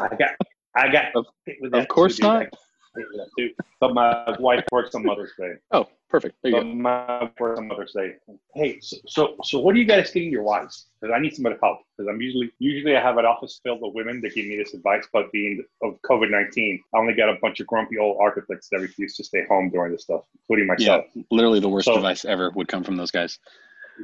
[0.00, 0.30] I got,
[0.74, 1.06] I got.
[1.14, 1.26] Of,
[1.72, 2.46] of course too, not.
[3.80, 5.54] But my wife works on Mother's Day.
[5.70, 6.36] Oh, perfect.
[6.42, 6.74] There you but go.
[6.74, 8.14] my wife works on Mother's Day.
[8.54, 10.86] Hey, so, so, so what do you guys getting your wives?
[11.00, 11.80] Because I need somebody to help.
[11.96, 14.72] Because I'm usually, usually I have an office filled with women that give me this
[14.72, 15.06] advice.
[15.12, 18.80] But being of COVID nineteen, I only got a bunch of grumpy old architects that
[18.80, 21.04] refuse to stay home during this stuff, including myself.
[21.14, 23.38] Yeah, literally the worst So- advice ever would come from those guys.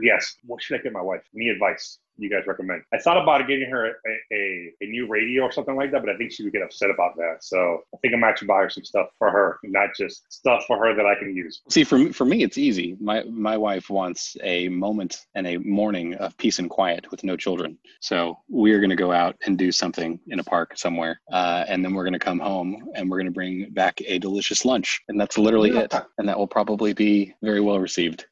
[0.00, 0.36] Yes.
[0.46, 1.22] What should I get my wife?
[1.34, 2.82] Any advice you guys recommend?
[2.92, 6.10] I thought about getting her a, a, a new radio or something like that, but
[6.10, 7.38] I think she would get upset about that.
[7.40, 10.78] So I think I'm actually buy her some stuff for her, not just stuff for
[10.78, 11.62] her that I can use.
[11.68, 12.96] See, for me, for me, it's easy.
[13.00, 17.36] My my wife wants a moment and a morning of peace and quiet with no
[17.36, 17.78] children.
[18.00, 21.64] So we are going to go out and do something in a park somewhere, uh,
[21.68, 24.64] and then we're going to come home and we're going to bring back a delicious
[24.64, 25.92] lunch, and that's literally it.
[26.18, 28.26] And that will probably be very well received.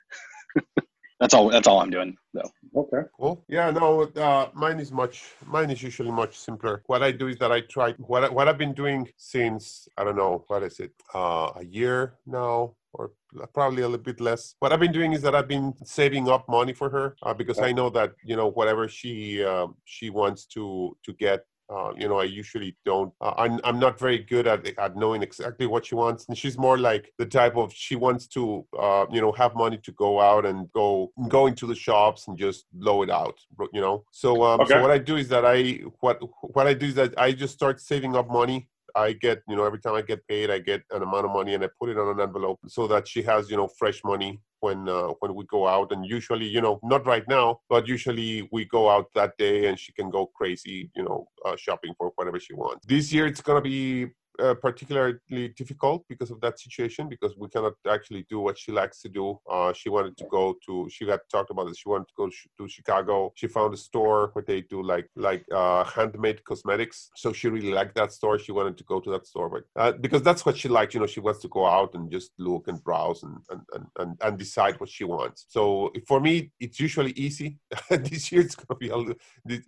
[1.21, 1.51] that's all.
[1.51, 2.51] That's all I'm doing, though.
[2.75, 3.03] Okay.
[3.19, 5.25] Well, yeah, no, uh, mine is much.
[5.47, 6.83] Mine is usually much simpler.
[6.87, 7.93] What I do is that I try.
[7.99, 11.65] What I, what I've been doing since I don't know what is it, uh, a
[11.65, 13.13] year now, or
[13.53, 14.55] probably a little bit less.
[14.61, 17.59] What I've been doing is that I've been saving up money for her uh, because
[17.59, 21.45] I know that you know whatever she um, she wants to to get.
[21.73, 23.13] Uh, you know, I usually don't.
[23.21, 26.59] Uh, I'm I'm not very good at at knowing exactly what she wants, and she's
[26.59, 30.21] more like the type of she wants to, uh, you know, have money to go
[30.21, 33.39] out and go go into the shops and just blow it out.
[33.73, 34.75] You know, so um, Okay.
[34.75, 37.55] so what I do is that I what what I do is that I just
[37.55, 40.83] start saving up money I get, you know, every time I get paid, I get
[40.91, 43.51] an amount of money and I put it on an envelope so that she has,
[43.51, 45.93] you know, fresh money when uh, when we go out.
[45.93, 49.79] And usually, you know, not right now, but usually we go out that day and
[49.79, 52.87] she can go crazy, you know, uh, shopping for whatever she wants.
[52.87, 54.09] This year, it's gonna be
[54.41, 59.01] uh, particularly difficult because of that situation because we cannot actually do what she likes
[59.03, 59.39] to do.
[59.51, 60.89] Uh, she wanted to go to.
[60.91, 61.79] She got talked about this.
[61.79, 63.33] She wanted to go to Chicago.
[63.35, 67.11] She found a store where they do like like uh, handmade cosmetics.
[67.17, 68.39] So she really liked that store.
[68.39, 70.95] She wanted to go to that store, but uh, because that's what she likes.
[70.95, 73.87] You know, she wants to go out and just look and browse and and and,
[73.99, 75.47] and, and decide what she wants.
[75.49, 77.59] So for me, it's usually easy.
[77.91, 78.99] this year it's gonna be a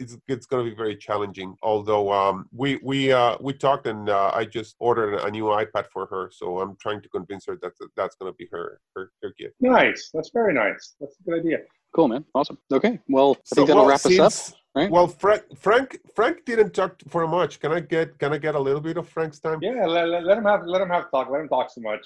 [0.00, 1.56] it's it's gonna be very challenging.
[1.62, 5.86] Although um, we we uh, we talked and uh, I just ordered a new iPad
[5.92, 9.32] for her, so I'm trying to convince her that that's gonna be her her, her
[9.38, 9.54] gift.
[9.60, 10.10] Nice.
[10.14, 10.82] That's very nice.
[11.00, 11.58] That's a good idea.
[11.94, 12.24] Cool, man.
[12.34, 12.58] Awesome.
[12.72, 12.98] Okay.
[13.08, 14.18] Well, I So, think that'll well, wrap us
[14.52, 14.56] up.
[14.74, 14.90] right?
[14.90, 17.60] Well, Frank Frank Frank didn't talk for much.
[17.60, 19.58] Can I get can I get a little bit of Frank's time?
[19.62, 21.28] Yeah, let, let, let him have let him have talk.
[21.30, 22.04] Let him talk so much.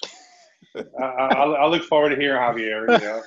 [0.77, 2.83] I, I, I'll, I'll look forward to hearing Javier.
[3.01, 3.21] You know,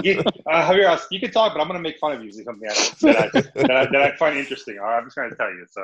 [0.02, 0.20] you,
[0.50, 2.32] uh, Javier, you can talk, but I'm gonna make fun of you.
[2.32, 4.78] Say something I- that I, that, I, that I find interesting.
[4.78, 5.66] All right, I'm just gonna tell you.
[5.70, 5.82] So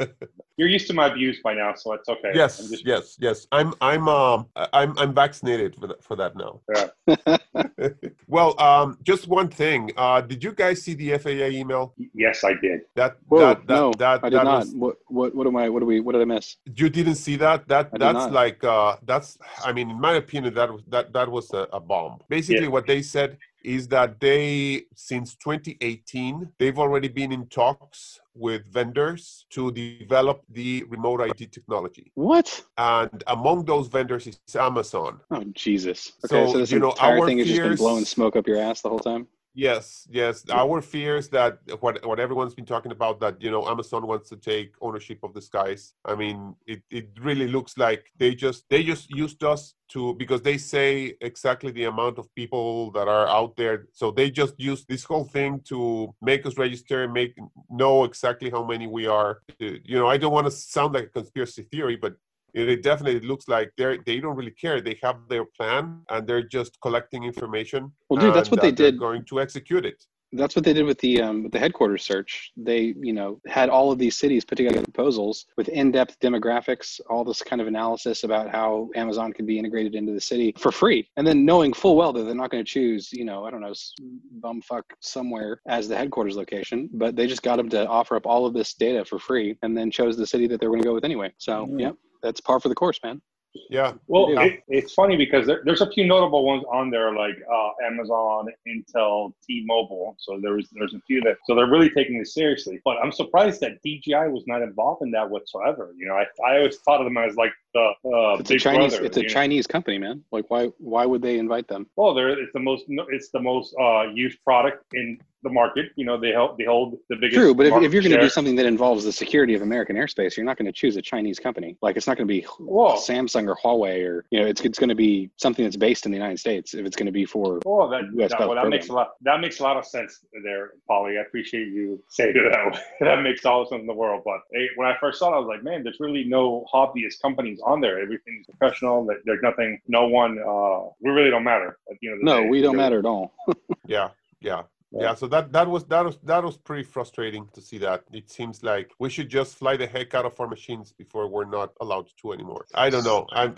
[0.00, 0.06] uh,
[0.62, 2.30] you're used to my views by now, so it's okay.
[2.34, 3.48] yes, I'm just, yes, yes.
[3.50, 6.60] I'm I'm um I'm I'm vaccinated for that, for that now.
[6.72, 7.88] Yeah.
[8.28, 9.90] well, um, just one thing.
[9.96, 11.94] Uh, did you guys see the FAA email?
[12.14, 12.82] Yes, I did.
[12.94, 14.58] That Whoa, that that, no, that, I did that not.
[14.60, 15.68] was- What what what am I?
[15.68, 15.98] What do we?
[15.98, 16.56] What did I miss?
[16.76, 17.66] you didn't see that?
[17.66, 19.38] That I that's like uh, that's.
[19.64, 22.20] I mean, in my opinion, that was that that was a, a bomb.
[22.28, 22.76] Basically, Yeah.
[22.76, 29.46] what they said is that they since 2018 they've already been in talks with vendors
[29.50, 32.10] to develop the remote ID technology.
[32.14, 32.64] What?
[32.78, 35.20] and among those vendors is Amazon.
[35.30, 36.12] Oh Jesus.
[36.24, 38.58] Okay, so, So, this you know, entire thing has just been blowing smoke up your
[38.58, 39.26] ass the whole time.
[39.54, 40.48] Yes, yes.
[40.48, 44.36] Our fears that what what everyone's been talking about that you know Amazon wants to
[44.36, 45.92] take ownership of the skies.
[46.06, 50.40] I mean, it, it really looks like they just they just used us to because
[50.40, 53.88] they say exactly the amount of people that are out there.
[53.92, 57.36] So they just use this whole thing to make us register, make
[57.68, 59.42] know exactly how many we are.
[59.60, 62.14] Uh, you know, I don't want to sound like a conspiracy theory, but
[62.54, 64.80] it it definitely looks like they're they don't really care.
[64.80, 67.92] They have their plan and they're just collecting information.
[68.08, 68.98] Well, dude, that's what they uh, did.
[68.98, 70.04] Going to execute it.
[70.34, 72.52] That's what they did with the um, with the headquarters search.
[72.56, 77.22] They, you know, had all of these cities put together proposals with in-depth demographics, all
[77.22, 81.06] this kind of analysis about how Amazon could be integrated into the city for free,
[81.18, 83.60] and then knowing full well that they're not going to choose, you know, I don't
[83.60, 83.92] know, s-
[84.40, 88.46] bumfuck somewhere as the headquarters location, but they just got them to offer up all
[88.46, 90.88] of this data for free, and then chose the city that they were going to
[90.88, 91.30] go with anyway.
[91.36, 91.78] So, Mm.
[91.78, 91.92] yeah,
[92.22, 93.20] that's par for the course, man.
[93.68, 93.94] Yeah.
[94.06, 94.44] Well, Yeah.
[94.44, 98.46] it, it's funny because there, there's a few notable ones on there, like uh, Amazon,
[98.66, 100.16] Intel, T-Mobile.
[100.18, 102.80] So there's there's a few that so they're really taking this seriously.
[102.84, 105.92] But I'm surprised that DJI was not involved in that whatsoever.
[105.96, 108.92] You know, I, I always thought of them as like the uh, It's a Chinese.
[108.92, 109.06] brother.
[109.06, 109.28] It's a know?
[109.28, 110.22] Chinese company, man.
[110.32, 110.66] Like, why?
[110.78, 111.86] Why would they invite them?
[111.96, 115.86] Well, they're it's the most it's the most uh, used product in the market.
[115.96, 117.34] You know, they help they hold the biggest.
[117.34, 119.96] True, but if, if you're going to do something that involves the security of American
[119.96, 121.76] airspace, you're not going to choose a Chinese company.
[121.82, 124.78] Like, it's not going to be Well- Samsung or Huawei, or you know, it's it's
[124.78, 126.74] going to be something that's based in the United States.
[126.74, 129.10] If it's going to be for Oh, that, US that, well, that makes a lot.
[129.22, 131.18] That makes a lot of sense there, Polly.
[131.18, 134.22] I appreciate you saying that that makes all the sense in the world.
[134.24, 137.20] But hey, when I first saw it, I was like, man, there's really no hobbyist
[137.20, 138.00] companies on there.
[138.00, 139.06] Everything's professional.
[139.24, 139.80] There's nothing.
[139.88, 140.38] No one.
[140.38, 141.78] Uh, we really don't matter.
[141.90, 142.48] At the end of the no, day.
[142.48, 142.82] we don't Really.
[142.84, 143.32] matter at all.
[143.86, 144.10] Yeah,
[144.40, 144.62] yeah,
[144.92, 145.02] Yeah.
[145.02, 145.14] yeah.
[145.14, 148.04] So that that was that was that was pretty frustrating to see that.
[148.12, 151.46] It seems like we should just fly the heck out of our machines before we're
[151.46, 152.66] not allowed to anymore.
[152.74, 153.26] I don't know.
[153.32, 153.56] I'm,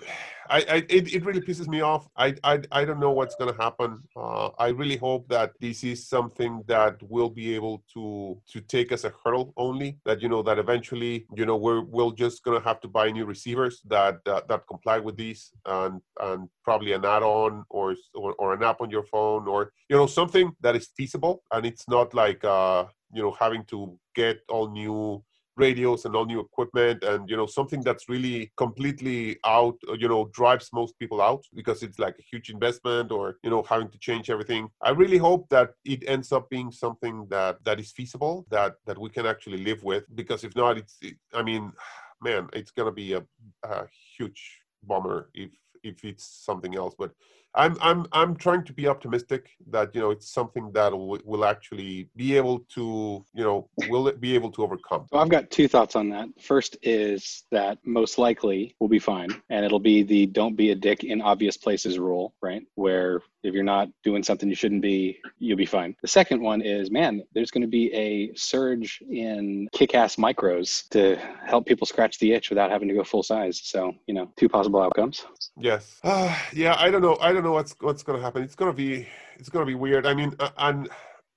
[0.48, 2.08] I, I it, it really pisses me off.
[2.16, 4.02] I, I I don't know what's gonna happen.
[4.16, 8.92] Uh, I really hope that this is something that will be able to to take
[8.92, 9.98] as a hurdle only.
[10.04, 13.24] That you know that eventually you know we're we're just gonna have to buy new
[13.24, 18.54] receivers that that, that comply with these and and probably an add-on or, or or
[18.54, 21.42] an app on your phone or you know something that is feasible.
[21.52, 25.22] And it's not like uh you know having to get all new
[25.56, 30.08] radios and all new equipment and you know something that's really completely out uh, you
[30.08, 33.88] know drives most people out because it's like a huge investment or you know having
[33.88, 34.68] to change everything.
[34.82, 38.98] I really hope that it ends up being something that that is feasible that that
[38.98, 41.72] we can actually live with because if not it's it, i mean
[42.22, 43.22] man it's gonna be a,
[43.64, 43.86] a
[44.16, 45.50] huge bummer if
[45.84, 47.12] if it's something else but
[47.54, 51.44] I'm I'm I'm trying to be optimistic that you know it's something that will, will
[51.44, 55.06] actually be able to you know will it be able to overcome.
[55.12, 56.28] So I've got two thoughts on that.
[56.40, 60.74] First is that most likely we'll be fine, and it'll be the "don't be a
[60.74, 62.62] dick in obvious places" rule, right?
[62.74, 65.94] Where if you're not doing something you shouldn't be, you'll be fine.
[66.00, 71.16] The second one is, man, there's going to be a surge in kick-ass micros to
[71.44, 73.60] help people scratch the itch without having to go full size.
[73.62, 75.24] So you know, two possible outcomes.
[75.58, 76.00] Yes.
[76.02, 76.74] Uh, yeah.
[76.78, 77.18] I don't know.
[77.20, 78.42] I don't know what's what's going to happen.
[78.42, 79.06] It's going to be
[79.38, 80.06] it's going to be weird.
[80.06, 80.88] I mean, uh, and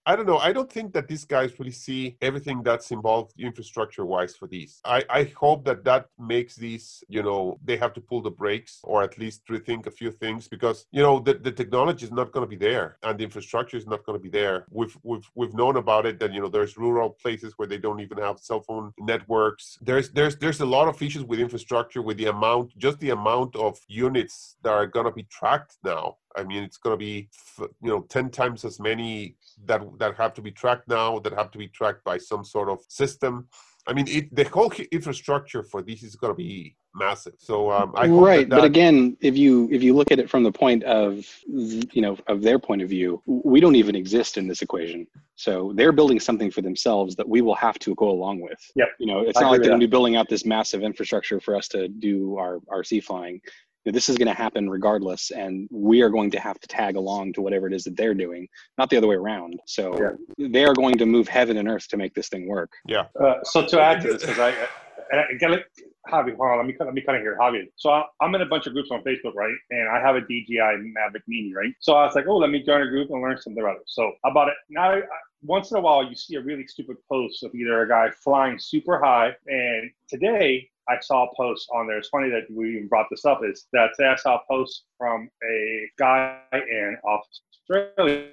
[0.07, 0.37] I don't know.
[0.37, 4.79] I don't think that these guys really see everything that's involved infrastructure wise for these.
[4.85, 8.79] I, I hope that that makes these, you know, they have to pull the brakes
[8.85, 12.31] or at least rethink a few things because, you know, the, the technology is not
[12.31, 14.65] going to be there and the infrastructure is not going to be there.
[14.71, 17.99] We've, we've, we've known about it that, you know, there's rural places where they don't
[17.99, 19.77] even have cell phone networks.
[19.81, 23.57] There's, there's, there's a lot of issues with infrastructure with the amount, just the amount
[23.57, 26.15] of units that are going to be tracked now.
[26.37, 27.29] I mean, it's going to be,
[27.59, 29.35] you know, 10 times as many
[29.65, 32.69] that that have to be tracked now, that have to be tracked by some sort
[32.69, 33.47] of system.
[33.87, 37.33] I mean, it, the whole infrastructure for this is going to be massive.
[37.37, 40.29] So um, I hope right, that but again, if you if you look at it
[40.29, 44.37] from the point of you know of their point of view, we don't even exist
[44.37, 45.07] in this equation.
[45.35, 48.59] So they're building something for themselves that we will have to go along with.
[48.75, 48.89] Yep.
[48.99, 51.39] You know, it's I not like they're going to be building out this massive infrastructure
[51.39, 53.41] for us to do our our sea flying.
[53.87, 56.67] You know, this is going to happen regardless, and we are going to have to
[56.67, 58.45] tag along to whatever it is that they're doing,
[58.77, 59.61] not the other way around.
[59.65, 62.69] So they are going to move heaven and earth to make this thing work.
[63.17, 65.63] Uh, so to add to this, because I, I, I get it,
[66.11, 67.63] Javi, hold on, let me cut, let me cut in here, Javi.
[67.77, 69.55] So I, I'm in a bunch of groups on Facebook, right?
[69.69, 71.73] And I have a DJI Mavic Mini, right?
[71.79, 73.83] So I was like, oh, let me join a group and learn something about it.
[73.85, 75.01] So about it now, I,
[75.43, 78.59] once in a while, you see a really stupid post of either a guy flying
[78.59, 81.97] super high, and today I saw a post on there.
[81.97, 83.41] It's funny that we even brought this up.
[83.43, 88.29] Is that I saw a post from a guy in Australia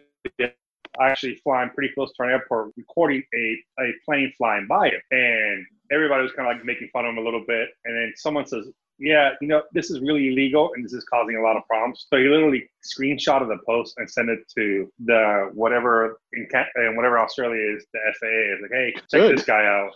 [1.00, 5.02] actually flying pretty close to an airport, recording a, a plane flying by it.
[5.10, 7.68] And everybody was kind of like making fun of him a little bit.
[7.84, 8.66] And then someone says,
[8.98, 12.06] yeah, you know, this is really illegal and this is causing a lot of problems.
[12.10, 17.18] So he literally screenshotted the post and sent it to the whatever in and whatever
[17.18, 19.38] Australia is, the FAA is like, hey, check Good.
[19.38, 19.90] this guy out.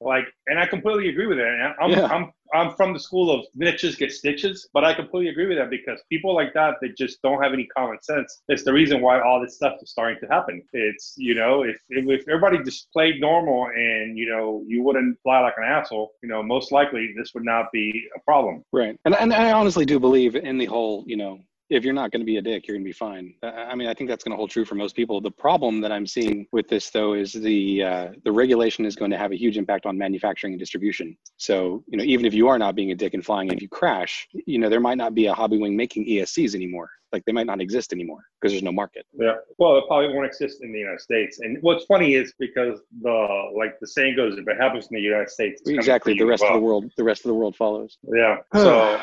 [0.00, 1.46] Like, and I completely agree with it.
[1.80, 2.06] I'm, Yeah.
[2.06, 5.70] I'm, I'm from the school of niches get stitches, but I completely agree with that
[5.70, 8.42] because people like that, they just don't have any common sense.
[8.48, 10.62] It's the reason why all this stuff is starting to happen.
[10.72, 15.18] It's, you know, if, if, if everybody just played normal and, you know, you wouldn't
[15.22, 18.62] fly like an asshole, you know, most likely this would not be a problem.
[18.72, 18.98] Right.
[19.04, 22.20] And, and I honestly do believe in the whole, you know, if you're not going
[22.20, 23.34] to be a dick, you're going to be fine.
[23.42, 25.20] I mean, I think that's going to hold true for most people.
[25.20, 29.10] The problem that I'm seeing with this, though, is the uh, the regulation is going
[29.10, 31.16] to have a huge impact on manufacturing and distribution.
[31.38, 33.68] So, you know, even if you are not being a dick and flying, if you
[33.68, 36.90] crash, you know, there might not be a Hobbywing making ESCs anymore.
[37.12, 39.06] Like they might not exist anymore because there's no market.
[39.18, 39.34] Yeah.
[39.58, 41.38] Well, it probably won't exist in the United States.
[41.40, 45.02] And what's funny is because the like the saying goes, if it happens in the
[45.02, 46.14] United States, it's Exactly.
[46.14, 47.98] The rest as of the world, the rest of the world follows.
[48.02, 48.38] Yeah.
[48.54, 49.00] So.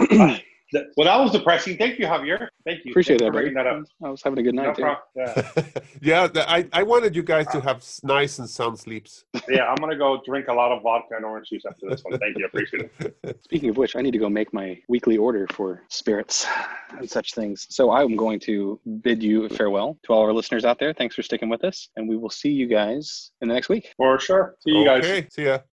[0.72, 1.76] th- well, that was depressing.
[1.76, 2.48] Thank you, Javier.
[2.64, 2.92] Thank you.
[2.92, 3.82] Appreciate Thank that, you bringing that up.
[4.04, 4.76] I was having a good night.
[4.76, 4.92] too.
[5.16, 5.50] Yeah.
[6.02, 9.24] yeah, the, I, I wanted you guys to have s- nice and sound sleeps.
[9.48, 12.18] yeah, I'm gonna go drink a lot of vodka and orange juice after this one.
[12.18, 12.46] Thank you.
[12.46, 13.38] Appreciate it.
[13.44, 16.46] Speaking of which, I need to go make my weekly order for spirits
[16.98, 17.66] and such things.
[17.70, 20.92] So I'm going to bid you farewell to all our listeners out there.
[20.92, 23.92] Thanks for sticking with us, and we will see you guys in the next week.
[23.96, 24.56] For sure.
[24.60, 25.04] See you guys.
[25.04, 25.58] Okay, see ya.